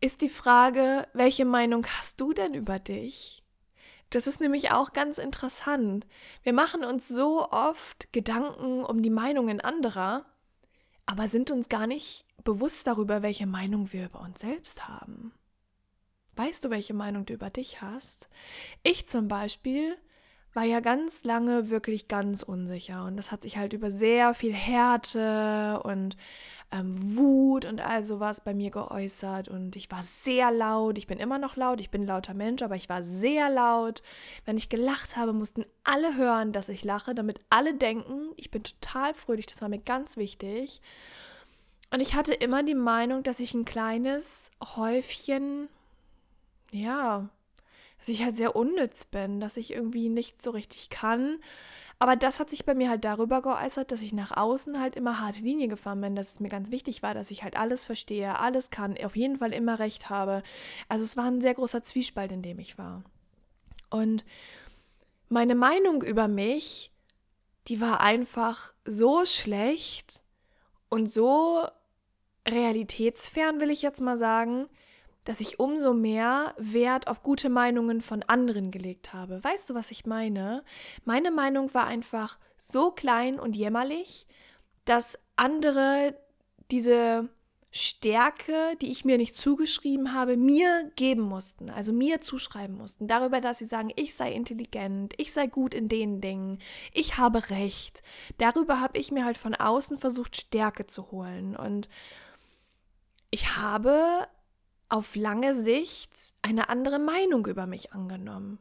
ist 0.01 0.21
die 0.21 0.29
Frage, 0.29 1.07
welche 1.13 1.45
Meinung 1.45 1.85
hast 1.85 2.19
du 2.19 2.33
denn 2.33 2.53
über 2.53 2.79
dich? 2.79 3.43
Das 4.09 4.27
ist 4.27 4.39
nämlich 4.39 4.71
auch 4.71 4.93
ganz 4.93 5.17
interessant. 5.17 6.05
Wir 6.43 6.53
machen 6.53 6.83
uns 6.83 7.07
so 7.07 7.49
oft 7.49 8.11
Gedanken 8.13 8.83
um 8.83 9.01
die 9.01 9.09
Meinungen 9.09 9.61
anderer, 9.61 10.25
aber 11.05 11.27
sind 11.27 11.51
uns 11.51 11.69
gar 11.69 11.87
nicht 11.87 12.25
bewusst 12.43 12.87
darüber, 12.87 13.21
welche 13.21 13.47
Meinung 13.47 13.91
wir 13.91 14.05
über 14.05 14.21
uns 14.21 14.39
selbst 14.41 14.87
haben. 14.87 15.33
Weißt 16.35 16.65
du, 16.65 16.69
welche 16.69 16.93
Meinung 16.93 17.25
du 17.25 17.33
über 17.33 17.49
dich 17.49 17.81
hast? 17.81 18.29
Ich 18.83 19.07
zum 19.07 19.27
Beispiel 19.27 19.97
war 20.55 20.63
ja 20.63 20.79
ganz 20.79 21.23
lange 21.23 21.69
wirklich 21.69 22.07
ganz 22.07 22.41
unsicher 22.41 23.05
und 23.05 23.17
das 23.17 23.31
hat 23.31 23.43
sich 23.43 23.57
halt 23.57 23.73
über 23.73 23.91
sehr 23.91 24.33
viel 24.33 24.53
Härte 24.53 25.81
und 25.83 26.15
ähm, 26.71 27.17
Wut 27.17 27.65
und 27.65 27.81
all 27.81 28.03
sowas 28.03 28.41
bei 28.41 28.53
mir 28.53 28.71
geäußert 28.71 29.49
und 29.49 29.75
ich 29.75 29.91
war 29.91 30.01
sehr 30.01 30.51
laut, 30.51 30.97
ich 30.97 31.07
bin 31.07 31.19
immer 31.19 31.37
noch 31.37 31.55
laut, 31.55 31.79
ich 31.79 31.91
bin 31.91 32.03
ein 32.03 32.07
lauter 32.07 32.33
Mensch, 32.33 32.61
aber 32.63 32.75
ich 32.75 32.89
war 32.89 33.03
sehr 33.03 33.49
laut. 33.49 34.01
Wenn 34.45 34.57
ich 34.57 34.69
gelacht 34.69 35.15
habe, 35.17 35.33
mussten 35.33 35.65
alle 35.83 36.15
hören, 36.15 36.53
dass 36.53 36.69
ich 36.69 36.83
lache, 36.83 37.13
damit 37.13 37.39
alle 37.49 37.75
denken, 37.75 38.29
ich 38.35 38.49
bin 38.49 38.63
total 38.63 39.13
fröhlich, 39.13 39.45
das 39.45 39.61
war 39.61 39.69
mir 39.69 39.79
ganz 39.79 40.17
wichtig. 40.17 40.81
Und 41.91 42.01
ich 42.01 42.15
hatte 42.15 42.33
immer 42.33 42.63
die 42.63 42.75
Meinung, 42.75 43.23
dass 43.23 43.39
ich 43.39 43.53
ein 43.53 43.65
kleines 43.65 44.51
Häufchen, 44.75 45.69
ja, 46.71 47.29
dass 48.05 48.13
ich 48.13 48.23
halt 48.23 48.37
sehr 48.37 48.55
unnütz 48.55 49.05
bin, 49.05 49.39
dass 49.39 49.57
ich 49.57 49.73
irgendwie 49.73 50.09
nicht 50.09 50.39
so 50.43 50.51
richtig 50.51 50.91
kann. 50.91 51.39
Aber 51.97 52.15
das 52.15 52.39
hat 52.39 52.51
sich 52.51 52.63
bei 52.63 52.75
mir 52.75 52.87
halt 52.87 53.03
darüber 53.03 53.41
geäußert, 53.41 53.91
dass 53.91 54.03
ich 54.03 54.13
nach 54.13 54.37
außen 54.37 54.79
halt 54.79 54.95
immer 54.95 55.19
harte 55.19 55.39
Linie 55.39 55.67
gefahren 55.67 56.01
bin, 56.01 56.15
dass 56.15 56.33
es 56.33 56.39
mir 56.39 56.49
ganz 56.49 56.69
wichtig 56.69 57.01
war, 57.01 57.15
dass 57.15 57.31
ich 57.31 57.41
halt 57.41 57.57
alles 57.57 57.83
verstehe, 57.83 58.37
alles 58.37 58.69
kann, 58.69 58.95
auf 59.03 59.15
jeden 59.15 59.37
Fall 59.37 59.53
immer 59.53 59.79
recht 59.79 60.11
habe. 60.11 60.43
Also 60.87 61.03
es 61.03 61.17
war 61.17 61.25
ein 61.25 61.41
sehr 61.41 61.55
großer 61.55 61.81
Zwiespalt, 61.81 62.31
in 62.31 62.43
dem 62.43 62.59
ich 62.59 62.77
war. 62.77 63.03
Und 63.89 64.23
meine 65.27 65.55
Meinung 65.55 66.03
über 66.03 66.27
mich, 66.27 66.91
die 67.69 67.81
war 67.81 68.01
einfach 68.01 68.75
so 68.85 69.25
schlecht 69.25 70.21
und 70.89 71.07
so 71.07 71.67
realitätsfern, 72.47 73.59
will 73.59 73.71
ich 73.71 73.81
jetzt 73.81 74.01
mal 74.01 74.19
sagen, 74.19 74.67
dass 75.25 75.41
ich 75.41 75.59
umso 75.59 75.93
mehr 75.93 76.53
Wert 76.57 77.07
auf 77.07 77.21
gute 77.21 77.49
Meinungen 77.49 78.01
von 78.01 78.23
anderen 78.23 78.71
gelegt 78.71 79.13
habe. 79.13 79.43
Weißt 79.43 79.69
du, 79.69 79.73
was 79.73 79.91
ich 79.91 80.05
meine? 80.05 80.63
Meine 81.03 81.31
Meinung 81.31 81.73
war 81.73 81.85
einfach 81.85 82.39
so 82.57 82.91
klein 82.91 83.39
und 83.39 83.55
jämmerlich, 83.55 84.25
dass 84.85 85.19
andere 85.35 86.15
diese 86.71 87.29
Stärke, 87.77 88.77
die 88.81 88.89
ich 88.89 89.03
mir 89.03 89.17
nicht 89.17 89.35
zugeschrieben 89.35 90.13
habe, 90.13 90.37
mir 90.37 90.89
geben 90.95 91.23
mussten, 91.23 91.69
also 91.69 91.91
mir 91.91 92.21
zuschreiben 92.21 92.77
mussten, 92.77 93.05
darüber, 93.05 93.41
dass 93.41 93.57
sie 93.57 93.65
sagen, 93.65 93.91
ich 93.97 94.15
sei 94.15 94.31
intelligent, 94.31 95.13
ich 95.17 95.33
sei 95.33 95.47
gut 95.47 95.73
in 95.73 95.89
den 95.89 96.21
Dingen, 96.21 96.59
ich 96.93 97.17
habe 97.17 97.49
recht. 97.49 98.01
Darüber 98.37 98.79
habe 98.79 98.97
ich 98.97 99.11
mir 99.11 99.25
halt 99.25 99.37
von 99.37 99.55
außen 99.55 99.97
versucht, 99.97 100.37
Stärke 100.37 100.87
zu 100.87 101.11
holen. 101.11 101.57
Und 101.57 101.89
ich 103.29 103.57
habe 103.57 104.25
auf 104.95 105.17
lange 105.17 105.61
Sicht 105.61 106.11
eine 106.41 106.69
andere 106.69 106.99
Meinung 106.99 107.45
über 107.47 107.67
mich 107.67 107.91
angenommen. 107.91 108.59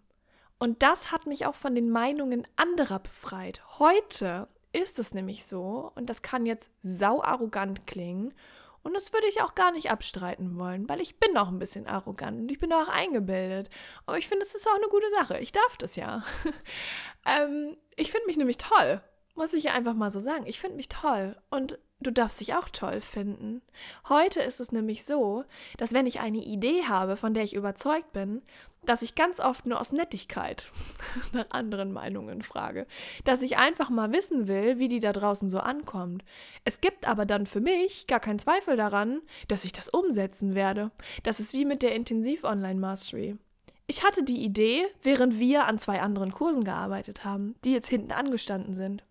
Und 0.59 0.83
das 0.83 1.12
hat 1.12 1.26
mich 1.26 1.47
auch 1.47 1.55
von 1.55 1.76
den 1.76 1.91
Meinungen 1.91 2.45
anderer 2.57 2.99
befreit. 2.99 3.62
Heute 3.79 4.49
ist 4.73 4.99
es 4.99 5.14
nämlich 5.14 5.45
so, 5.47 5.93
und 5.95 6.11
das 6.11 6.23
kann 6.23 6.45
jetzt 6.45 6.73
sau 6.83 7.23
arrogant 7.23 7.87
klingen, 7.87 8.35
und 8.83 8.95
das 8.95 9.14
würde 9.14 9.29
ich 9.29 9.41
auch 9.41 9.55
gar 9.55 9.73
nicht 9.73 9.91
abstreiten 9.91 10.59
wollen, 10.59 10.88
weil 10.88 11.00
ich 11.00 11.19
bin 11.19 11.38
auch 11.38 11.49
ein 11.49 11.59
bisschen 11.59 11.87
arrogant 11.87 12.38
und 12.41 12.53
ich 12.53 12.59
bin 12.59 12.71
auch 12.71 12.88
eingebildet. 12.88 13.71
Aber 14.05 14.19
ich 14.19 14.29
finde, 14.29 14.45
es 14.45 14.55
ist 14.55 14.69
auch 14.69 14.75
eine 14.75 14.88
gute 14.88 15.09
Sache. 15.11 15.38
Ich 15.38 15.53
darf 15.53 15.79
das 15.79 15.97
ja. 15.97 16.23
ähm, 17.25 17.79
ich 17.97 18.12
finde 18.12 18.26
mich 18.26 18.37
nämlich 18.37 18.59
toll. 18.59 19.00
Muss 19.37 19.55
ich 19.55 19.71
einfach 19.71 19.95
mal 19.95 20.11
so 20.11 20.21
sagen. 20.21 20.45
Ich 20.47 20.61
finde 20.61 20.76
mich 20.76 20.91
toll. 20.91 21.35
Und 21.49 21.79
du 22.01 22.11
darfst 22.11 22.41
dich 22.41 22.55
auch 22.55 22.69
toll 22.69 23.01
finden. 23.01 23.63
Heute 24.09 24.41
ist 24.41 24.61
es 24.61 24.73
nämlich 24.73 25.05
so, 25.05 25.45
dass 25.79 25.93
wenn 25.93 26.07
ich 26.07 26.21
eine 26.21 26.39
Idee 26.39 26.85
habe, 26.85 27.17
von 27.17 27.35
der 27.35 27.45
ich 27.45 27.55
überzeugt 27.55 28.13
bin, 28.13 28.43
dass 28.85 29.03
ich 29.03 29.15
ganz 29.15 29.41
oft 29.41 29.67
nur 29.67 29.81
aus 29.81 29.93
Nettigkeit 29.93 30.71
nach 31.33 31.47
anderen 31.51 31.93
Meinungen 31.93 32.43
frage, 32.43 32.87
dass 33.25 33.43
ich 33.43 33.57
einfach 33.57 33.91
mal 33.91 34.13
wissen 34.13 34.47
will, 34.47 34.79
wie 34.79 34.89
die 34.89 35.01
da 35.01 35.13
draußen 35.13 35.49
so 35.49 35.59
ankommt. 35.59 36.25
Es 36.65 36.81
gibt 36.81 37.09
aber 37.09 37.25
dann 37.25 37.47
für 37.47 37.61
mich 37.61 38.07
gar 38.07 38.21
keinen 38.21 38.39
Zweifel 38.39 38.77
daran, 38.77 39.23
dass 39.49 39.65
ich 39.65 39.73
das 39.73 39.89
umsetzen 39.89 40.55
werde. 40.55 40.91
Das 41.23 41.41
ist 41.41 41.55
wie 41.55 41.65
mit 41.65 41.83
der 41.83 41.95
Intensiv-Online-Mastery. 41.95 43.39
Ich 43.87 44.03
hatte 44.03 44.23
die 44.23 44.43
Idee, 44.43 44.87
während 45.03 45.39
wir 45.39 45.67
an 45.67 45.79
zwei 45.79 46.01
anderen 46.01 46.33
Kursen 46.33 46.65
gearbeitet 46.65 47.25
haben, 47.25 47.55
die 47.65 47.73
jetzt 47.73 47.89
hinten 47.89 48.13
angestanden 48.13 48.75
sind. 48.75 49.05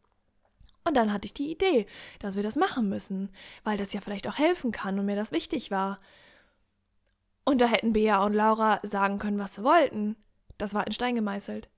Und 0.84 0.98
dann 0.98 1.14
hatte 1.14 1.26
ich 1.26 1.34
die 1.34 1.52
Idee, 1.52 1.86
dass 2.20 2.36
wir 2.36 2.44
das 2.44 2.56
machen 2.56 2.90
müssen, 2.90 3.30
weil 3.64 3.78
das 3.78 3.94
ja 3.94 4.02
vielleicht 4.02 4.28
auch 4.28 4.38
helfen 4.38 4.72
kann 4.72 5.00
und 5.00 5.06
mir 5.06 5.16
das 5.16 5.32
wichtig 5.32 5.72
war. 5.72 6.00
Und 7.46 7.62
da 7.62 7.68
hätten 7.68 7.94
Bea 7.94 8.24
und 8.26 8.34
Laura 8.34 8.80
sagen 8.84 9.20
können, 9.20 9.40
was 9.40 9.56
sie 9.56 9.64
wollten. 9.64 10.16
Das 10.58 10.74
war 10.74 10.86
in 10.86 10.94
Stein 10.94 11.16
gemeißelt. 11.16 11.70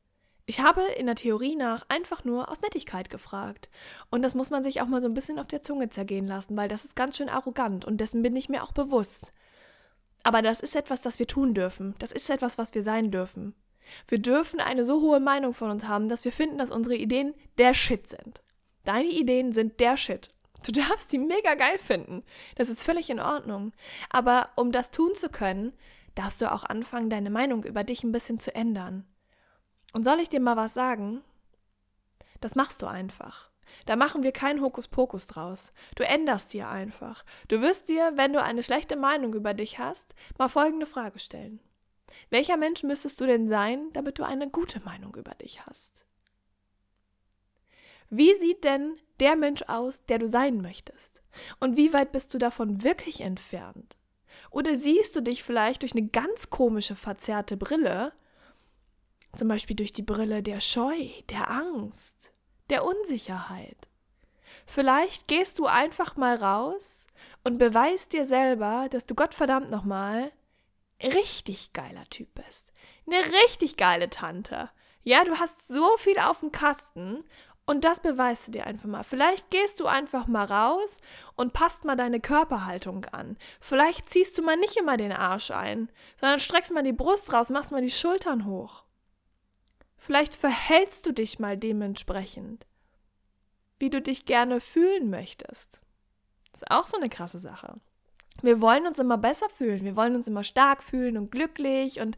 Ich 0.48 0.60
habe 0.60 0.82
in 0.98 1.08
der 1.08 1.16
Theorie 1.16 1.56
nach 1.56 1.86
einfach 1.90 2.24
nur 2.24 2.50
aus 2.50 2.62
Nettigkeit 2.62 3.10
gefragt. 3.10 3.70
Und 4.12 4.22
das 4.22 4.36
muss 4.36 4.52
man 4.52 4.64
sich 4.64 4.82
auch 4.82 4.86
mal 4.86 5.02
so 5.02 5.08
ein 5.08 5.16
bisschen 5.16 5.40
auf 5.40 5.48
der 5.48 5.64
Zunge 5.64 5.90
zergehen 5.90 6.28
lassen, 6.28 6.56
weil 6.56 6.68
das 6.68 6.86
ist 6.86 6.96
ganz 6.96 7.18
schön 7.18 7.30
arrogant 7.30 7.84
und 7.86 7.98
dessen 7.98 8.22
bin 8.22 8.36
ich 8.36 8.48
mir 8.48 8.64
auch 8.64 8.72
bewusst. 8.72 9.34
Aber 10.22 10.42
das 10.44 10.60
ist 10.60 10.76
etwas, 10.76 11.02
das 11.02 11.18
wir 11.18 11.28
tun 11.28 11.56
dürfen. 11.56 11.96
Das 11.98 12.12
ist 12.12 12.30
etwas, 12.30 12.58
was 12.58 12.76
wir 12.76 12.84
sein 12.84 13.10
dürfen. 13.10 13.56
Wir 14.08 14.20
dürfen 14.20 14.60
eine 14.60 14.84
so 14.84 15.02
hohe 15.02 15.20
Meinung 15.20 15.54
von 15.54 15.70
uns 15.70 15.88
haben, 15.88 16.10
dass 16.10 16.26
wir 16.26 16.32
finden, 16.32 16.58
dass 16.58 16.72
unsere 16.72 16.96
Ideen 16.96 17.34
der 17.58 17.74
Shit 17.74 18.08
sind. 18.10 18.42
Deine 18.86 19.10
Ideen 19.10 19.52
sind 19.52 19.80
der 19.80 19.98
Shit. 19.98 20.30
Du 20.66 20.72
darfst 20.72 21.12
die 21.12 21.18
mega 21.20 21.56
geil 21.56 21.78
finden. 21.78 22.24
Das 22.56 22.70
ist 22.70 22.84
völlig 22.84 23.10
in 23.10 23.20
Ordnung. 23.20 23.74
Aber 24.10 24.50
um 24.56 24.72
das 24.72 24.92
tun 24.92 25.14
zu 25.14 25.30
können, 25.30 25.74
darfst 26.16 26.42
du 26.42 26.52
auch 26.52 26.64
anfangen, 26.64 27.10
deine 27.10 27.30
Meinung 27.30 27.64
über 27.64 27.84
dich 27.84 28.04
ein 28.04 28.12
bisschen 28.12 28.40
zu 28.40 28.56
ändern. 28.56 29.06
Und 29.94 30.04
soll 30.04 30.20
ich 30.20 30.30
dir 30.30 30.40
mal 30.40 30.56
was 30.56 30.74
sagen? 30.74 31.22
Das 32.42 32.56
machst 32.56 32.82
du 32.82 32.88
einfach. 32.88 33.50
Da 33.86 33.96
machen 33.96 34.24
wir 34.24 34.32
keinen 34.32 34.62
Hokuspokus 34.62 35.28
draus. 35.28 35.74
Du 35.96 36.04
änderst 36.04 36.54
dir 36.54 36.70
einfach. 36.70 37.26
Du 37.48 37.62
wirst 37.62 37.90
dir, 37.90 38.14
wenn 38.16 38.34
du 38.34 38.42
eine 38.42 38.64
schlechte 38.64 38.96
Meinung 38.96 39.34
über 39.34 39.54
dich 39.54 39.80
hast, 39.80 40.14
mal 40.38 40.50
folgende 40.50 40.86
Frage 40.86 41.20
stellen. 41.20 41.60
Welcher 42.30 42.58
Mensch 42.58 42.84
müsstest 42.84 43.20
du 43.20 43.26
denn 43.26 43.48
sein, 43.48 43.90
damit 43.94 44.20
du 44.20 44.24
eine 44.24 44.50
gute 44.50 44.80
Meinung 44.82 45.16
über 45.16 45.32
dich 45.32 45.66
hast? 45.66 46.05
Wie 48.18 48.34
sieht 48.36 48.64
denn 48.64 48.98
der 49.20 49.36
Mensch 49.36 49.64
aus, 49.64 50.06
der 50.06 50.20
du 50.20 50.28
sein 50.28 50.62
möchtest? 50.62 51.22
Und 51.60 51.76
wie 51.76 51.92
weit 51.92 52.12
bist 52.14 52.34
du 52.34 52.38
davon 52.38 52.82
wirklich 52.82 53.20
entfernt? 53.20 53.98
Oder 54.52 54.78
siehst 54.78 55.16
du 55.16 55.22
dich 55.22 55.44
vielleicht 55.44 55.82
durch 55.82 55.92
eine 55.92 56.08
ganz 56.08 56.50
komische, 56.50 56.96
verzerrte 56.96 57.58
Brille, 57.58 58.14
zum 59.34 59.50
Beispiel 59.50 59.76
durch 59.76 59.92
die 59.92 60.02
Brille 60.02 60.42
der 60.44 60.62
Scheu, 60.62 61.10
der 61.30 61.52
Angst, 61.52 62.32
der 62.70 62.86
Unsicherheit? 62.86 63.88
Vielleicht 64.66 65.28
gehst 65.28 65.60
du 65.60 65.66
einfach 65.66 66.16
mal 66.16 66.38
raus 66.38 67.08
und 67.44 67.58
beweist 67.58 68.14
dir 68.14 68.26
selber, 68.26 68.88
dass 68.90 69.06
du 69.06 69.14
Gottverdammt 69.14 69.70
nochmal 69.70 70.32
richtig 71.04 71.74
geiler 71.74 72.06
Typ 72.06 72.34
bist. 72.34 72.72
Eine 73.06 73.20
richtig 73.44 73.76
geile 73.76 74.10
Tante. 74.10 74.70
Ja, 75.04 75.24
du 75.24 75.38
hast 75.38 75.68
so 75.68 75.98
viel 75.98 76.18
auf 76.18 76.40
dem 76.40 76.52
Kasten 76.52 77.24
und 77.68 77.84
das 77.84 78.00
beweist 78.00 78.48
du 78.48 78.52
dir 78.52 78.68
einfach 78.68 78.88
mal. 78.88 79.04
Vielleicht 79.04 79.50
gehst 79.50 79.80
du 79.80 79.88
einfach 79.88 80.28
mal 80.28 80.46
raus 80.46 81.00
und 81.36 81.54
passt 81.54 81.84
mal 81.84 81.96
deine 81.96 82.20
Körperhaltung 82.20 83.06
an. 83.06 83.38
Vielleicht 83.60 84.10
ziehst 84.10 84.38
du 84.38 84.44
mal 84.44 84.56
nicht 84.56 84.78
immer 84.78 84.98
den 84.98 85.12
Arsch 85.12 85.50
ein, 85.50 85.90
sondern 86.20 86.40
streckst 86.40 86.72
mal 86.72 86.84
die 86.84 86.94
Brust 86.94 87.34
raus, 87.34 87.50
machst 87.50 87.72
mal 87.72 87.82
die 87.82 87.90
Schultern 87.90 88.46
hoch. 88.46 88.84
Vielleicht 89.98 90.36
verhältst 90.36 91.08
du 91.08 91.12
dich 91.12 91.40
mal 91.40 91.58
dementsprechend, 91.58 92.68
wie 93.80 93.90
du 93.90 94.00
dich 94.00 94.28
gerne 94.28 94.62
fühlen 94.62 95.10
möchtest. 95.10 95.82
Das 96.52 96.62
ist 96.62 96.72
auch 96.72 96.86
so 96.86 96.98
eine 96.98 97.10
krasse 97.10 97.40
Sache. 97.40 97.82
Wir 98.44 98.62
wollen 98.62 98.86
uns 98.86 99.00
immer 99.00 99.18
besser 99.18 99.50
fühlen, 99.50 99.84
wir 99.84 99.96
wollen 99.96 100.14
uns 100.14 100.28
immer 100.28 100.44
stark 100.44 100.84
fühlen 100.84 101.18
und 101.18 101.32
glücklich 101.32 102.00
und 102.00 102.16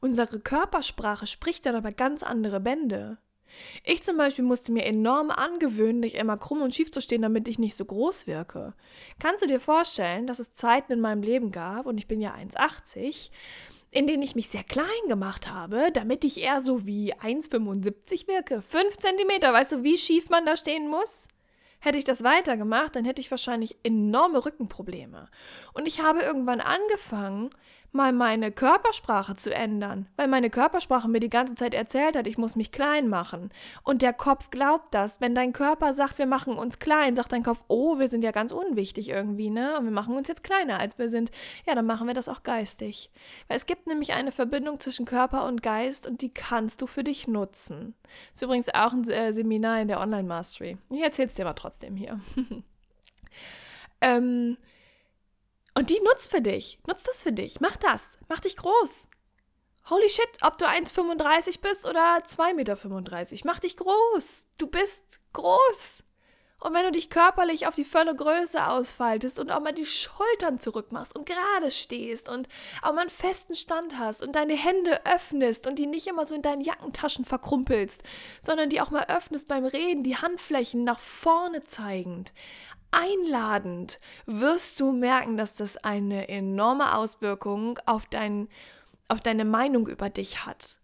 unsere 0.00 0.40
Körpersprache 0.40 1.28
spricht 1.28 1.66
dann 1.66 1.76
aber 1.76 1.92
ganz 1.92 2.24
andere 2.24 2.58
Bände. 2.58 3.18
Ich 3.84 4.02
zum 4.02 4.16
Beispiel 4.16 4.44
musste 4.44 4.72
mir 4.72 4.84
enorm 4.84 5.30
angewöhnen, 5.30 6.00
nicht 6.00 6.16
immer 6.16 6.36
krumm 6.36 6.62
und 6.62 6.74
schief 6.74 6.90
zu 6.90 7.00
stehen, 7.00 7.22
damit 7.22 7.48
ich 7.48 7.58
nicht 7.58 7.76
so 7.76 7.84
groß 7.84 8.26
wirke. 8.26 8.74
Kannst 9.18 9.42
du 9.42 9.46
dir 9.46 9.60
vorstellen, 9.60 10.26
dass 10.26 10.38
es 10.38 10.54
Zeiten 10.54 10.92
in 10.92 11.00
meinem 11.00 11.22
Leben 11.22 11.50
gab, 11.50 11.86
und 11.86 11.98
ich 11.98 12.08
bin 12.08 12.20
ja 12.20 12.34
1,80, 12.34 13.30
in 13.90 14.06
denen 14.06 14.22
ich 14.22 14.34
mich 14.34 14.48
sehr 14.48 14.64
klein 14.64 14.86
gemacht 15.08 15.50
habe, 15.50 15.90
damit 15.92 16.24
ich 16.24 16.40
eher 16.40 16.60
so 16.60 16.86
wie 16.86 17.14
1,75 17.14 18.28
wirke? 18.28 18.62
5 18.62 18.98
Zentimeter, 18.98 19.52
weißt 19.52 19.72
du, 19.72 19.82
wie 19.82 19.96
schief 19.96 20.28
man 20.28 20.44
da 20.44 20.56
stehen 20.56 20.88
muss? 20.88 21.28
Hätte 21.80 21.96
ich 21.96 22.04
das 22.04 22.24
weitergemacht, 22.24 22.96
dann 22.96 23.04
hätte 23.04 23.20
ich 23.20 23.30
wahrscheinlich 23.30 23.76
enorme 23.84 24.44
Rückenprobleme. 24.44 25.28
Und 25.74 25.86
ich 25.86 26.02
habe 26.02 26.20
irgendwann 26.20 26.60
angefangen, 26.60 27.50
mal 27.92 28.12
meine 28.12 28.52
Körpersprache 28.52 29.34
zu 29.36 29.52
ändern, 29.52 30.06
weil 30.16 30.28
meine 30.28 30.50
Körpersprache 30.50 31.08
mir 31.08 31.20
die 31.20 31.30
ganze 31.30 31.54
Zeit 31.54 31.74
erzählt 31.74 32.16
hat, 32.16 32.26
ich 32.26 32.38
muss 32.38 32.56
mich 32.56 32.70
klein 32.70 33.08
machen. 33.08 33.50
Und 33.82 34.02
der 34.02 34.12
Kopf 34.12 34.50
glaubt 34.50 34.94
das. 34.94 35.20
Wenn 35.20 35.34
dein 35.34 35.52
Körper 35.52 35.94
sagt, 35.94 36.18
wir 36.18 36.26
machen 36.26 36.56
uns 36.56 36.78
klein, 36.78 37.16
sagt 37.16 37.32
dein 37.32 37.42
Kopf, 37.42 37.62
oh, 37.68 37.98
wir 37.98 38.08
sind 38.08 38.22
ja 38.22 38.30
ganz 38.30 38.52
unwichtig 38.52 39.08
irgendwie, 39.08 39.50
ne? 39.50 39.78
Und 39.78 39.84
wir 39.84 39.90
machen 39.90 40.16
uns 40.16 40.28
jetzt 40.28 40.44
kleiner, 40.44 40.78
als 40.78 40.98
wir 40.98 41.08
sind. 41.08 41.30
Ja, 41.66 41.74
dann 41.74 41.86
machen 41.86 42.06
wir 42.06 42.14
das 42.14 42.28
auch 42.28 42.42
geistig. 42.42 43.10
Weil 43.48 43.56
es 43.56 43.66
gibt 43.66 43.86
nämlich 43.86 44.12
eine 44.12 44.32
Verbindung 44.32 44.80
zwischen 44.80 45.06
Körper 45.06 45.46
und 45.46 45.62
Geist 45.62 46.06
und 46.06 46.22
die 46.22 46.32
kannst 46.32 46.82
du 46.82 46.86
für 46.86 47.04
dich 47.04 47.26
nutzen. 47.26 47.94
Ist 48.32 48.42
übrigens 48.42 48.68
auch 48.68 48.92
ein 48.92 49.08
äh, 49.08 49.32
Seminar 49.32 49.80
in 49.80 49.88
der 49.88 50.00
Online 50.00 50.28
Mastery. 50.28 50.76
Ich 50.90 51.02
erzähl's 51.02 51.34
dir 51.34 51.44
mal 51.44 51.54
trotzdem 51.54 51.96
hier. 51.96 52.20
ähm, 54.00 54.56
und 55.78 55.90
die 55.90 56.00
nutzt 56.00 56.32
für 56.32 56.40
dich. 56.40 56.80
Nutzt 56.88 57.06
das 57.06 57.22
für 57.22 57.30
dich. 57.30 57.60
Mach 57.60 57.76
das. 57.76 58.18
Mach 58.28 58.40
dich 58.40 58.56
groß. 58.56 59.08
Holy 59.88 60.08
shit, 60.08 60.28
ob 60.42 60.58
du 60.58 60.66
1,35 60.66 61.60
bist 61.60 61.86
oder 61.86 62.18
2,35 62.18 62.54
Meter. 62.54 62.76
Mach 63.44 63.60
dich 63.60 63.76
groß. 63.76 64.48
Du 64.58 64.66
bist 64.66 65.20
groß. 65.34 66.02
Und 66.60 66.74
wenn 66.74 66.82
du 66.82 66.90
dich 66.90 67.08
körperlich 67.08 67.68
auf 67.68 67.76
die 67.76 67.84
volle 67.84 68.16
Größe 68.16 68.66
ausfaltest 68.66 69.38
und 69.38 69.52
auch 69.52 69.60
mal 69.60 69.72
die 69.72 69.86
Schultern 69.86 70.58
zurückmachst 70.58 71.14
und 71.14 71.24
gerade 71.24 71.70
stehst 71.70 72.28
und 72.28 72.48
auch 72.82 72.92
mal 72.92 73.02
einen 73.02 73.10
festen 73.10 73.54
Stand 73.54 73.96
hast 73.96 74.24
und 74.24 74.34
deine 74.34 74.54
Hände 74.54 75.06
öffnest 75.06 75.68
und 75.68 75.78
die 75.78 75.86
nicht 75.86 76.08
immer 76.08 76.26
so 76.26 76.34
in 76.34 76.42
deinen 76.42 76.60
Jackentaschen 76.60 77.24
verkrumpelst, 77.24 78.02
sondern 78.42 78.70
die 78.70 78.80
auch 78.80 78.90
mal 78.90 79.04
öffnest 79.04 79.46
beim 79.46 79.64
Reden, 79.64 80.02
die 80.02 80.16
Handflächen 80.16 80.82
nach 80.82 80.98
vorne 80.98 81.62
zeigend, 81.62 82.32
einladend, 82.90 83.98
wirst 84.26 84.80
du 84.80 84.92
merken, 84.92 85.36
dass 85.36 85.54
das 85.54 85.76
eine 85.78 86.28
enorme 86.28 86.96
Auswirkung 86.96 87.78
auf, 87.86 88.06
dein, 88.06 88.48
auf 89.08 89.20
deine 89.20 89.44
Meinung 89.44 89.88
über 89.88 90.10
dich 90.10 90.46
hat. 90.46 90.78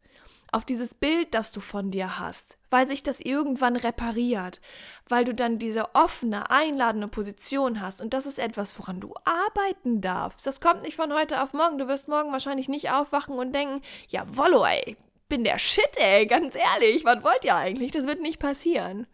Auf 0.53 0.65
dieses 0.65 0.95
Bild, 0.95 1.35
das 1.35 1.51
du 1.51 1.59
von 1.59 1.91
dir 1.91 2.21
hast, 2.21 2.59
weil 2.71 2.87
sich 2.87 3.03
das 3.03 3.19
irgendwann 3.19 3.75
repariert, 3.75 4.61
weil 5.09 5.25
du 5.25 5.35
dann 5.35 5.59
diese 5.59 5.95
offene, 5.97 6.49
einladende 6.49 7.09
Position 7.09 7.81
hast. 7.81 8.01
Und 8.01 8.15
das 8.15 8.25
ist 8.25 8.39
etwas, 8.39 8.79
woran 8.79 9.01
du 9.01 9.15
arbeiten 9.25 10.01
darfst. 10.01 10.47
Das 10.47 10.61
kommt 10.61 10.83
nicht 10.83 10.95
von 10.95 11.13
heute 11.13 11.43
auf 11.43 11.55
morgen. 11.55 11.79
Du 11.79 11.89
wirst 11.89 12.09
morgen 12.09 12.31
wahrscheinlich 12.31 12.69
nicht 12.69 12.91
aufwachen 12.91 13.37
und 13.37 13.53
denken, 13.53 13.83
ja, 14.09 14.25
Wollo, 14.37 14.65
ey, 14.65 14.97
bin 15.29 15.43
der 15.43 15.59
Shit, 15.59 15.91
ey, 15.97 16.27
ganz 16.27 16.55
ehrlich, 16.55 17.05
was 17.05 17.25
wollt 17.25 17.45
ihr 17.45 17.57
eigentlich? 17.57 17.91
Das 17.91 18.07
wird 18.07 18.21
nicht 18.21 18.39
passieren. 18.39 19.09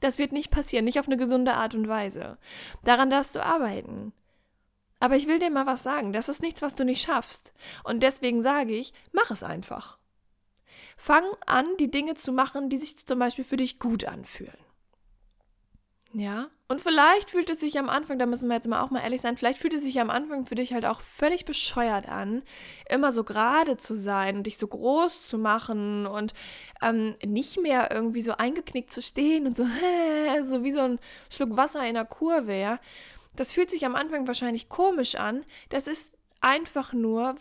Das 0.00 0.18
wird 0.18 0.32
nicht 0.32 0.50
passieren, 0.50 0.84
nicht 0.84 0.98
auf 0.98 1.06
eine 1.06 1.16
gesunde 1.16 1.54
Art 1.54 1.74
und 1.74 1.88
Weise. 1.88 2.38
Daran 2.82 3.10
darfst 3.10 3.34
du 3.34 3.44
arbeiten. 3.44 4.12
Aber 4.98 5.16
ich 5.16 5.26
will 5.26 5.38
dir 5.38 5.50
mal 5.50 5.66
was 5.66 5.82
sagen, 5.82 6.12
das 6.12 6.28
ist 6.28 6.42
nichts, 6.42 6.60
was 6.62 6.74
du 6.74 6.84
nicht 6.84 7.02
schaffst. 7.02 7.54
Und 7.84 8.02
deswegen 8.02 8.42
sage 8.42 8.74
ich, 8.74 8.92
mach 9.12 9.30
es 9.30 9.42
einfach. 9.42 9.98
Fang 10.96 11.24
an, 11.46 11.66
die 11.78 11.90
Dinge 11.90 12.14
zu 12.14 12.32
machen, 12.32 12.68
die 12.68 12.76
sich 12.76 13.06
zum 13.06 13.18
Beispiel 13.18 13.44
für 13.44 13.56
dich 13.56 13.78
gut 13.78 14.04
anfühlen. 14.04 14.69
Ja, 16.12 16.48
und 16.70 16.80
vielleicht 16.80 17.30
fühlt 17.30 17.50
es 17.50 17.58
sich 17.58 17.78
am 17.78 17.88
Anfang, 17.88 18.18
da 18.18 18.26
müssen 18.26 18.48
wir 18.48 18.54
jetzt 18.54 18.68
mal 18.68 18.80
auch 18.80 18.90
mal 18.90 19.00
ehrlich 19.00 19.20
sein, 19.20 19.36
vielleicht 19.36 19.58
fühlt 19.58 19.74
es 19.74 19.82
sich 19.82 20.00
am 20.00 20.08
Anfang 20.08 20.44
für 20.44 20.54
dich 20.54 20.72
halt 20.72 20.86
auch 20.86 21.00
völlig 21.00 21.44
bescheuert 21.44 22.08
an, 22.08 22.42
immer 22.88 23.12
so 23.12 23.24
gerade 23.24 23.76
zu 23.76 23.96
sein 23.96 24.36
und 24.36 24.46
dich 24.46 24.56
so 24.56 24.68
groß 24.68 25.26
zu 25.26 25.36
machen 25.36 26.06
und 26.06 26.32
ähm, 26.80 27.16
nicht 27.24 27.60
mehr 27.60 27.90
irgendwie 27.92 28.22
so 28.22 28.36
eingeknickt 28.36 28.92
zu 28.92 29.02
stehen 29.02 29.46
und 29.46 29.56
so, 29.56 29.66
hä, 29.66 30.42
so 30.44 30.62
wie 30.62 30.72
so 30.72 30.80
ein 30.80 31.00
Schluck 31.28 31.56
Wasser 31.56 31.84
in 31.86 31.94
der 31.94 32.04
Kurve, 32.04 32.54
ja. 32.54 32.78
Das 33.34 33.52
fühlt 33.52 33.70
sich 33.70 33.84
am 33.84 33.96
Anfang 33.96 34.26
wahrscheinlich 34.28 34.68
komisch 34.68 35.14
an. 35.14 35.44
Das 35.70 35.88
ist 35.88 36.12
einfach 36.40 36.92
nur, 36.92 37.34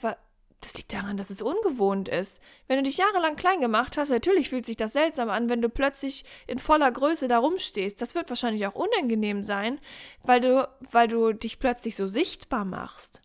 das 0.62 0.76
liegt 0.76 0.92
daran, 0.94 1.16
dass 1.16 1.30
es 1.30 1.42
ungewohnt 1.42 2.10
ist. 2.10 2.42
Wenn 2.68 2.78
du 2.78 2.84
dich 2.84 2.98
jahrelang 2.98 3.38
klein 3.38 3.62
gemacht 3.62 3.98
hast, 3.98 4.10
natürlich 4.10 4.50
fühlt 4.50 4.66
sich 4.66 4.76
das 4.76 4.94
seltsam 4.94 5.30
an, 5.30 5.48
wenn 5.48 5.62
du 5.62 5.70
plötzlich 5.70 6.26
in 6.48 6.60
voller 6.60 6.92
Größe 6.92 7.28
da 7.28 7.40
rumstehst. 7.40 8.02
Das 8.02 8.14
wird 8.14 8.30
wahrscheinlich 8.30 8.68
auch 8.68 8.76
unangenehm 8.76 9.42
sein, 9.42 9.80
weil 10.24 10.42
du, 10.42 10.70
weil 10.92 11.08
du 11.08 11.32
dich 11.32 11.60
plötzlich 11.60 11.96
so 11.96 12.08
sichtbar 12.08 12.66
machst. 12.66 13.22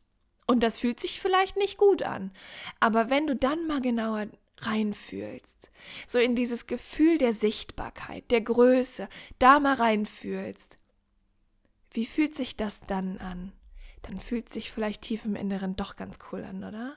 Und 0.47 0.63
das 0.63 0.79
fühlt 0.79 1.01
sich 1.01 1.21
vielleicht 1.21 1.57
nicht 1.57 1.77
gut 1.77 2.03
an. 2.03 2.31
Aber 2.79 3.11
wenn 3.11 3.27
du 3.27 3.35
dann 3.35 3.67
mal 3.67 3.81
genauer 3.81 4.27
reinfühlst, 4.61 5.71
so 6.07 6.19
in 6.19 6.37
dieses 6.37 6.67
Gefühl 6.67 7.19
der 7.19 7.33
Sichtbarkeit, 7.33 8.31
der 8.31 8.43
Größe, 8.43 9.09
da 9.39 9.59
mal 9.59 9.75
reinfühlst, 9.75 10.79
wie 11.93 12.07
fühlt 12.07 12.37
sich 12.37 12.57
das 12.57 12.81
dann 12.81 13.19
an? 13.19 13.53
Dann 14.03 14.19
fühlt 14.19 14.51
sich 14.51 14.71
vielleicht 14.71 15.03
tief 15.03 15.25
im 15.25 15.35
Inneren 15.35 15.77
doch 15.77 15.97
ganz 15.97 16.19
cool 16.31 16.45
an, 16.45 16.63
oder? 16.63 16.97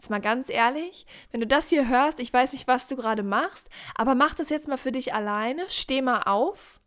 Jetzt 0.00 0.08
mal 0.08 0.18
ganz 0.18 0.48
ehrlich, 0.48 1.04
wenn 1.30 1.42
du 1.42 1.46
das 1.46 1.68
hier 1.68 1.86
hörst, 1.86 2.20
ich 2.20 2.32
weiß 2.32 2.54
nicht, 2.54 2.66
was 2.66 2.88
du 2.88 2.96
gerade 2.96 3.22
machst, 3.22 3.68
aber 3.94 4.14
mach 4.14 4.32
das 4.32 4.48
jetzt 4.48 4.66
mal 4.66 4.78
für 4.78 4.92
dich 4.92 5.12
alleine. 5.12 5.66
Steh 5.68 6.00
mal 6.00 6.22
auf. 6.22 6.80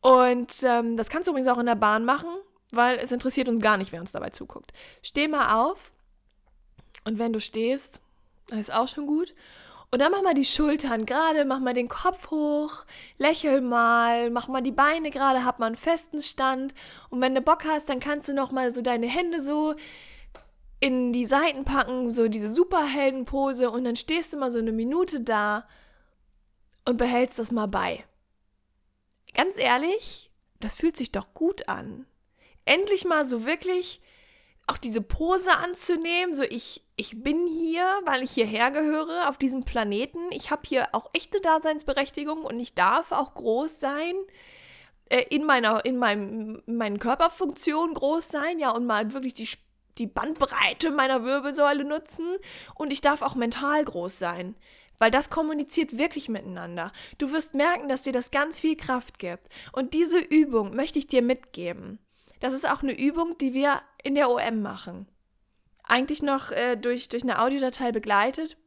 Und 0.00 0.52
ähm, 0.64 0.96
das 0.96 1.08
kannst 1.08 1.28
du 1.28 1.30
übrigens 1.30 1.46
auch 1.46 1.58
in 1.58 1.66
der 1.66 1.76
Bahn 1.76 2.04
machen, 2.04 2.30
weil 2.72 2.98
es 2.98 3.12
interessiert 3.12 3.48
uns 3.48 3.62
gar 3.62 3.76
nicht, 3.76 3.92
wer 3.92 4.00
uns 4.00 4.10
dabei 4.10 4.30
zuguckt. 4.30 4.72
Steh 5.02 5.28
mal 5.28 5.62
auf. 5.62 5.92
Und 7.04 7.20
wenn 7.20 7.32
du 7.32 7.38
stehst, 7.38 8.00
ist 8.50 8.74
auch 8.74 8.88
schon 8.88 9.06
gut. 9.06 9.32
Und 9.92 10.00
dann 10.00 10.10
mach 10.10 10.22
mal 10.22 10.34
die 10.34 10.44
Schultern 10.44 11.06
gerade, 11.06 11.44
mach 11.44 11.60
mal 11.60 11.74
den 11.74 11.86
Kopf 11.86 12.32
hoch, 12.32 12.84
lächel 13.18 13.60
mal, 13.60 14.30
mach 14.30 14.48
mal 14.48 14.62
die 14.62 14.72
Beine 14.72 15.10
gerade, 15.10 15.44
hab 15.44 15.60
mal 15.60 15.66
einen 15.66 15.76
festen 15.76 16.20
Stand. 16.20 16.74
Und 17.08 17.20
wenn 17.20 17.36
du 17.36 17.40
Bock 17.40 17.64
hast, 17.64 17.88
dann 17.88 18.00
kannst 18.00 18.26
du 18.26 18.34
noch 18.34 18.50
mal 18.50 18.72
so 18.72 18.82
deine 18.82 19.06
Hände 19.06 19.40
so 19.40 19.76
in 20.80 21.12
die 21.12 21.26
Seiten 21.26 21.64
packen, 21.64 22.10
so 22.10 22.28
diese 22.28 22.48
Superheldenpose 22.48 23.70
und 23.70 23.84
dann 23.84 23.96
stehst 23.96 24.32
du 24.32 24.38
mal 24.38 24.50
so 24.50 24.58
eine 24.58 24.72
Minute 24.72 25.20
da 25.20 25.68
und 26.86 26.96
behältst 26.96 27.38
das 27.38 27.52
mal 27.52 27.66
bei. 27.66 28.04
Ganz 29.34 29.58
ehrlich, 29.58 30.30
das 30.58 30.76
fühlt 30.76 30.96
sich 30.96 31.12
doch 31.12 31.34
gut 31.34 31.68
an. 31.68 32.06
Endlich 32.64 33.04
mal 33.04 33.28
so 33.28 33.44
wirklich 33.44 34.00
auch 34.66 34.78
diese 34.78 35.02
Pose 35.02 35.52
anzunehmen, 35.56 36.34
so 36.34 36.44
ich, 36.44 36.84
ich 36.96 37.22
bin 37.22 37.46
hier, 37.46 37.84
weil 38.04 38.22
ich 38.22 38.30
hierher 38.30 38.70
gehöre, 38.70 39.28
auf 39.28 39.36
diesem 39.36 39.64
Planeten. 39.64 40.30
Ich 40.30 40.50
habe 40.50 40.62
hier 40.64 40.88
auch 40.92 41.10
echte 41.12 41.40
Daseinsberechtigung 41.40 42.44
und 42.44 42.58
ich 42.60 42.74
darf 42.74 43.12
auch 43.12 43.34
groß 43.34 43.80
sein, 43.80 44.14
äh, 45.08 45.24
in 45.28 45.44
meiner, 45.44 45.84
in 45.84 45.98
meinem, 45.98 46.62
in 46.66 46.76
meinen 46.76 46.98
Körperfunktionen 47.00 47.94
groß 47.94 48.28
sein, 48.28 48.58
ja, 48.58 48.70
und 48.70 48.86
mal 48.86 49.12
wirklich 49.12 49.34
die 49.34 49.46
die 50.00 50.06
Bandbreite 50.06 50.90
meiner 50.90 51.24
Wirbelsäule 51.24 51.84
nutzen 51.84 52.36
und 52.74 52.92
ich 52.92 53.00
darf 53.00 53.22
auch 53.22 53.36
mental 53.36 53.84
groß 53.84 54.18
sein. 54.18 54.56
Weil 54.98 55.10
das 55.10 55.30
kommuniziert 55.30 55.96
wirklich 55.96 56.28
miteinander. 56.28 56.92
Du 57.16 57.32
wirst 57.32 57.54
merken, 57.54 57.88
dass 57.88 58.02
dir 58.02 58.12
das 58.12 58.30
ganz 58.30 58.60
viel 58.60 58.76
Kraft 58.76 59.18
gibt. 59.18 59.48
Und 59.72 59.94
diese 59.94 60.18
Übung 60.18 60.76
möchte 60.76 60.98
ich 60.98 61.06
dir 61.06 61.22
mitgeben. 61.22 61.98
Das 62.40 62.52
ist 62.52 62.68
auch 62.68 62.82
eine 62.82 62.98
Übung, 62.98 63.38
die 63.38 63.54
wir 63.54 63.80
in 64.02 64.14
der 64.14 64.28
OM 64.28 64.60
machen. 64.60 65.06
Eigentlich 65.84 66.22
noch 66.22 66.50
äh, 66.50 66.76
durch, 66.76 67.08
durch 67.08 67.22
eine 67.22 67.40
Audiodatei 67.40 67.92
begleitet, 67.92 68.58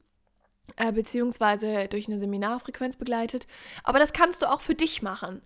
äh, 0.75 0.91
beziehungsweise 0.91 1.87
durch 1.87 2.07
eine 2.07 2.17
Seminarfrequenz 2.17 2.97
begleitet. 2.97 3.45
Aber 3.83 3.99
das 3.99 4.11
kannst 4.11 4.41
du 4.41 4.51
auch 4.51 4.61
für 4.61 4.75
dich 4.75 5.03
machen. 5.03 5.43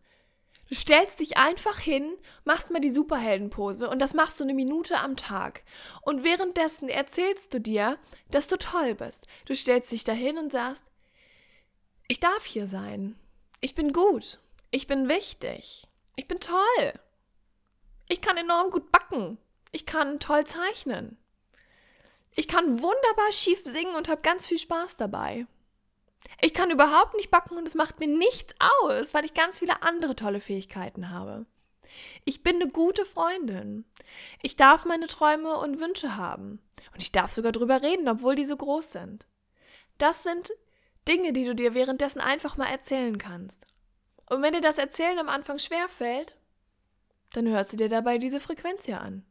Du 0.70 0.76
stellst 0.76 1.20
dich 1.22 1.38
einfach 1.38 1.80
hin, 1.80 2.18
machst 2.44 2.72
mal 2.72 2.80
die 2.80 2.92
Superheldenpose 2.92 3.90
und 3.90 4.00
das 4.00 4.14
machst 4.14 4.40
du 4.40 4.44
eine 4.44 4.54
Minute 4.54 4.98
am 5.00 5.16
Tag. 5.16 5.64
Und 6.02 6.24
währenddessen 6.24 6.90
erzählst 6.90 7.54
du 7.54 7.62
dir, 7.62 7.98
dass 8.32 8.48
du 8.48 8.58
toll 8.58 8.96
bist. 8.96 9.28
Du 9.46 9.56
stellst 9.56 9.92
dich 9.92 10.04
dahin 10.04 10.38
und 10.38 10.52
sagst, 10.52 10.84
ich 12.10 12.20
darf 12.20 12.46
hier 12.46 12.68
sein. 12.68 13.18
Ich 13.62 13.76
bin 13.76 13.94
gut. 13.94 14.40
Ich 14.72 14.88
bin 14.88 15.08
wichtig. 15.08 15.88
Ich 16.16 16.28
bin 16.28 16.40
toll. 16.40 16.94
Ich 18.10 18.22
kann 18.22 18.38
enorm 18.38 18.70
gut 18.70 18.92
backen. 18.92 19.38
Ich 19.72 19.86
kann 19.86 20.20
toll 20.20 20.46
zeichnen. 20.46 21.18
Ich 22.36 22.48
kann 22.48 22.82
wunderbar 22.82 23.32
schief 23.32 23.62
singen 23.64 23.96
und 23.96 24.10
habe 24.10 24.22
ganz 24.22 24.48
viel 24.48 24.60
Spaß 24.60 24.98
dabei. 24.98 25.48
Ich 26.42 26.54
kann 26.54 26.72
überhaupt 26.72 27.16
nicht 27.16 27.32
backen 27.32 27.58
und 27.58 27.68
es 27.68 27.76
macht 27.76 28.00
mir 28.00 28.08
nichts 28.08 28.54
aus, 28.82 29.14
weil 29.14 29.26
ich 29.26 29.34
ganz 29.34 29.60
viele 29.60 29.82
andere 29.82 30.16
tolle 30.16 30.40
Fähigkeiten 30.40 31.10
habe. 31.10 31.46
Ich 32.26 32.44
bin 32.44 32.58
eine 32.58 32.70
gute 32.70 33.06
Freundin. 33.06 33.86
Ich 34.42 34.56
darf 34.56 34.86
meine 34.86 35.08
Träume 35.08 35.58
und 35.58 35.80
Wünsche 35.80 36.18
haben. 36.18 36.60
Und 36.94 37.02
ich 37.02 37.12
darf 37.12 37.32
sogar 37.32 37.52
drüber 37.52 37.82
reden, 37.82 38.08
obwohl 38.08 38.36
die 38.36 38.46
so 38.46 38.58
groß 38.58 38.92
sind. 38.92 39.26
Das 39.98 40.24
sind 40.24 40.52
Dinge, 41.08 41.34
die 41.34 41.46
du 41.46 41.56
dir 41.56 41.74
währenddessen 41.74 42.20
einfach 42.20 42.58
mal 42.58 42.68
erzählen 42.68 43.18
kannst. 43.18 43.66
Und 44.30 44.42
wenn 44.42 44.54
dir 44.54 44.62
das 44.62 44.78
Erzählen 44.78 45.20
am 45.20 45.30
Anfang 45.30 45.58
schwer 45.58 45.88
fällt, 45.88 46.36
dann 47.34 47.48
hörst 47.48 47.74
du 47.74 47.78
dir 47.78 47.90
dabei 47.90 48.18
diese 48.18 48.40
Frequenz 48.40 48.86
hier 48.86 49.02
an. 49.02 49.26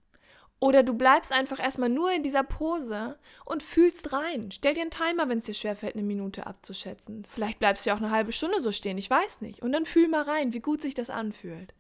Oder 0.59 0.83
du 0.83 0.95
bleibst 0.95 1.33
einfach 1.33 1.61
erstmal 1.61 1.91
nur 1.91 2.11
in 2.13 2.23
dieser 2.23 2.43
Pose 2.43 3.19
und 3.45 3.63
fühlst 3.63 4.15
rein. 4.15 4.51
Stell 4.51 4.73
dir 4.73 4.81
einen 4.81 4.91
Timer, 4.91 5.29
wenn 5.29 5.39
es 5.39 5.45
dir 5.45 5.53
schwerfällt, 5.53 5.95
eine 5.95 6.03
Minute 6.03 6.47
abzuschätzen. 6.47 7.27
Vielleicht 7.29 7.59
bleibst 7.59 7.85
du 7.85 7.91
ja 7.91 7.95
auch 7.95 8.01
eine 8.01 8.11
halbe 8.11 8.33
Stunde 8.33 8.61
so 8.61 8.73
stehen, 8.73 8.97
ich 8.97 9.11
weiß 9.11 9.43
nicht. 9.43 9.61
Und 9.61 9.73
dann 9.73 9.85
fühl 9.85 10.09
mal 10.09 10.23
rein, 10.23 10.55
wie 10.55 10.61
gut 10.61 10.81
sich 10.81 10.95
das 10.95 11.11
anfühlt. 11.11 11.75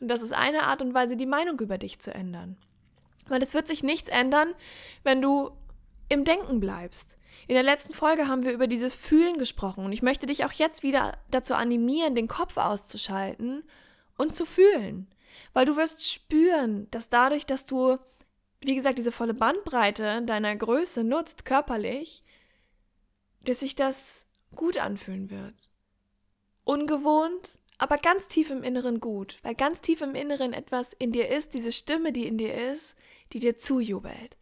Und 0.00 0.08
das 0.08 0.22
ist 0.22 0.32
eine 0.32 0.64
Art 0.64 0.82
und 0.82 0.92
Weise, 0.92 1.16
die 1.16 1.26
Meinung 1.26 1.60
über 1.60 1.78
dich 1.78 2.00
zu 2.00 2.12
ändern. 2.12 2.56
Weil 3.28 3.42
es 3.42 3.54
wird 3.54 3.68
sich 3.68 3.84
nichts 3.84 4.10
ändern, 4.10 4.54
wenn 5.04 5.22
du 5.22 5.52
im 6.08 6.24
Denken 6.24 6.58
bleibst. 6.58 7.18
In 7.46 7.54
der 7.54 7.62
letzten 7.62 7.92
Folge 7.92 8.26
haben 8.26 8.44
wir 8.44 8.52
über 8.52 8.66
dieses 8.66 8.96
Fühlen 8.96 9.38
gesprochen 9.38 9.84
und 9.84 9.92
ich 9.92 10.02
möchte 10.02 10.26
dich 10.26 10.44
auch 10.44 10.52
jetzt 10.52 10.82
wieder 10.82 11.16
dazu 11.30 11.54
animieren, 11.54 12.16
den 12.16 12.28
Kopf 12.28 12.56
auszuschalten 12.56 13.62
und 14.16 14.34
zu 14.34 14.46
fühlen. 14.46 15.06
Weil 15.52 15.66
du 15.66 15.76
wirst 15.76 16.10
spüren, 16.10 16.88
dass 16.90 17.08
dadurch, 17.08 17.46
dass 17.46 17.66
du 17.66 17.98
wie 18.60 18.74
gesagt, 18.74 18.98
diese 18.98 19.12
volle 19.12 19.34
Bandbreite 19.34 20.22
deiner 20.22 20.54
Größe 20.56 21.04
nutzt, 21.04 21.44
körperlich, 21.44 22.22
dass 23.42 23.60
sich 23.60 23.74
das 23.74 24.26
gut 24.54 24.78
anfühlen 24.78 25.30
wird. 25.30 25.54
Ungewohnt, 26.64 27.58
aber 27.78 27.98
ganz 27.98 28.26
tief 28.26 28.50
im 28.50 28.62
Inneren 28.62 29.00
gut, 29.00 29.36
weil 29.42 29.54
ganz 29.54 29.80
tief 29.80 30.00
im 30.00 30.14
Inneren 30.14 30.52
etwas 30.52 30.92
in 30.94 31.12
dir 31.12 31.28
ist, 31.28 31.54
diese 31.54 31.72
Stimme, 31.72 32.12
die 32.12 32.26
in 32.26 32.38
dir 32.38 32.54
ist, 32.54 32.96
die 33.32 33.38
dir 33.38 33.56
zujubelt, 33.56 34.36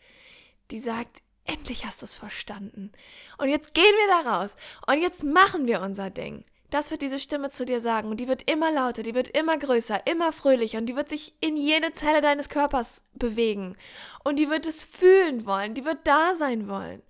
die 0.70 0.78
sagt, 0.78 1.22
endlich 1.44 1.84
hast 1.84 2.02
du 2.02 2.06
es 2.06 2.14
verstanden. 2.14 2.92
Und 3.38 3.48
jetzt 3.48 3.74
gehen 3.74 3.84
wir 3.84 4.22
da 4.24 4.38
raus 4.38 4.56
und 4.86 5.02
jetzt 5.02 5.24
machen 5.24 5.66
wir 5.66 5.80
unser 5.80 6.10
Ding. 6.10 6.44
Das 6.74 6.90
wird 6.90 7.02
diese 7.02 7.20
Stimme 7.20 7.50
zu 7.50 7.64
dir 7.64 7.80
sagen 7.80 8.08
und 8.08 8.16
die 8.16 8.26
wird 8.26 8.50
immer 8.50 8.72
lauter, 8.72 9.04
die 9.04 9.14
wird 9.14 9.28
immer 9.28 9.56
größer, 9.56 10.08
immer 10.08 10.32
fröhlicher 10.32 10.78
und 10.78 10.86
die 10.86 10.96
wird 10.96 11.08
sich 11.08 11.32
in 11.38 11.56
jede 11.56 11.92
Zelle 11.92 12.20
deines 12.20 12.48
Körpers 12.48 13.04
bewegen 13.12 13.76
und 14.24 14.40
die 14.40 14.50
wird 14.50 14.66
es 14.66 14.82
fühlen 14.82 15.46
wollen, 15.46 15.74
die 15.74 15.84
wird 15.84 15.98
da 16.02 16.34
sein 16.34 16.66
wollen. 16.66 17.00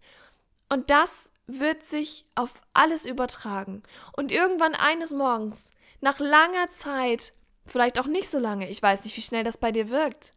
Und 0.68 0.90
das 0.90 1.32
wird 1.46 1.82
sich 1.82 2.26
auf 2.34 2.60
alles 2.74 3.06
übertragen. 3.06 3.82
Und 4.14 4.30
irgendwann 4.30 4.74
eines 4.74 5.14
Morgens, 5.14 5.70
nach 6.02 6.18
langer 6.18 6.66
Zeit, 6.68 7.32
vielleicht 7.64 7.98
auch 7.98 8.06
nicht 8.06 8.28
so 8.28 8.38
lange, 8.38 8.68
ich 8.68 8.82
weiß 8.82 9.04
nicht, 9.04 9.16
wie 9.16 9.22
schnell 9.22 9.44
das 9.44 9.56
bei 9.56 9.72
dir 9.72 9.88
wirkt, 9.88 10.34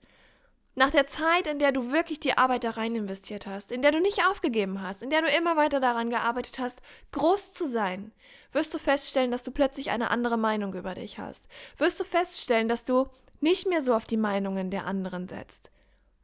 nach 0.78 0.92
der 0.92 1.08
Zeit, 1.08 1.48
in 1.48 1.58
der 1.58 1.72
du 1.72 1.92
wirklich 1.92 2.20
die 2.20 2.38
Arbeit 2.38 2.64
da 2.64 2.70
rein 2.70 2.96
investiert 2.96 3.48
hast, 3.48 3.72
in 3.72 3.82
der 3.82 3.92
du 3.92 4.00
nicht 4.00 4.24
aufgegeben 4.28 4.84
hast, 4.84 5.02
in 5.02 5.10
der 5.10 5.24
du 5.24 5.28
immer 5.28 5.58
weiter 5.58 5.80
daran 5.80 6.12
gearbeitet 6.12 6.60
hast, 6.60 6.84
groß 7.14 7.52
zu 7.54 7.68
sein, 7.68 8.12
wirst 8.52 8.76
du 8.76 8.78
feststellen, 8.78 9.32
dass 9.32 9.42
du 9.42 9.50
plötzlich 9.50 9.90
eine 9.90 10.12
andere 10.12 10.38
Meinung 10.38 10.76
über 10.76 10.94
dich 10.94 11.18
hast. 11.18 11.48
Wirst 11.78 12.00
du 12.00 12.04
feststellen, 12.04 12.68
dass 12.68 12.86
du 12.86 13.08
nicht 13.40 13.66
mehr 13.66 13.82
so 13.82 13.96
auf 13.96 14.06
die 14.06 14.18
Meinungen 14.18 14.70
der 14.70 14.86
anderen 14.86 15.28
setzt. 15.28 15.72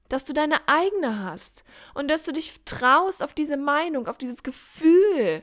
Dass 0.07 0.23
du 0.23 0.33
deine 0.33 0.67
eigene 0.67 1.23
hast 1.23 1.63
und 1.95 2.07
dass 2.07 2.21
du 2.21 2.31
dich 2.31 2.53
traust 2.63 3.23
auf 3.23 3.33
diese 3.33 3.57
Meinung, 3.57 4.07
auf 4.07 4.19
dieses 4.19 4.43
Gefühl, 4.43 5.41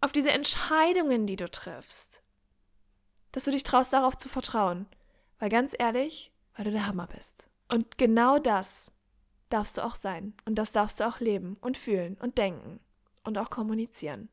auf 0.00 0.10
diese 0.10 0.32
Entscheidungen, 0.32 1.28
die 1.28 1.36
du 1.36 1.48
triffst. 1.48 2.20
Dass 3.30 3.44
du 3.44 3.52
dich 3.52 3.62
traust, 3.62 3.92
darauf 3.92 4.16
zu 4.16 4.28
vertrauen. 4.28 4.86
Weil 5.38 5.50
ganz 5.50 5.72
ehrlich, 5.78 6.32
weil 6.56 6.64
du 6.64 6.72
der 6.72 6.88
Hammer 6.88 7.06
bist. 7.06 7.46
Und 7.68 7.98
genau 7.98 8.38
das 8.38 8.92
darfst 9.48 9.78
du 9.78 9.84
auch 9.84 9.94
sein. 9.94 10.34
Und 10.44 10.56
das 10.56 10.72
darfst 10.72 11.00
du 11.00 11.08
auch 11.08 11.20
leben 11.20 11.56
und 11.60 11.78
fühlen 11.78 12.16
und 12.20 12.38
denken 12.38 12.80
und 13.24 13.38
auch 13.38 13.50
kommunizieren. 13.50 14.28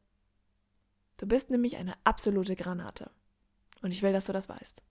Du 1.17 1.27
bist 1.27 1.51
nämlich 1.51 1.77
eine 1.77 1.93
absolute 2.03 2.55
Granate. 2.55 3.11
Und 3.81 3.91
ich 3.91 4.01
will, 4.01 4.13
dass 4.13 4.25
du 4.25 4.33
das 4.33 4.49
weißt. 4.49 4.81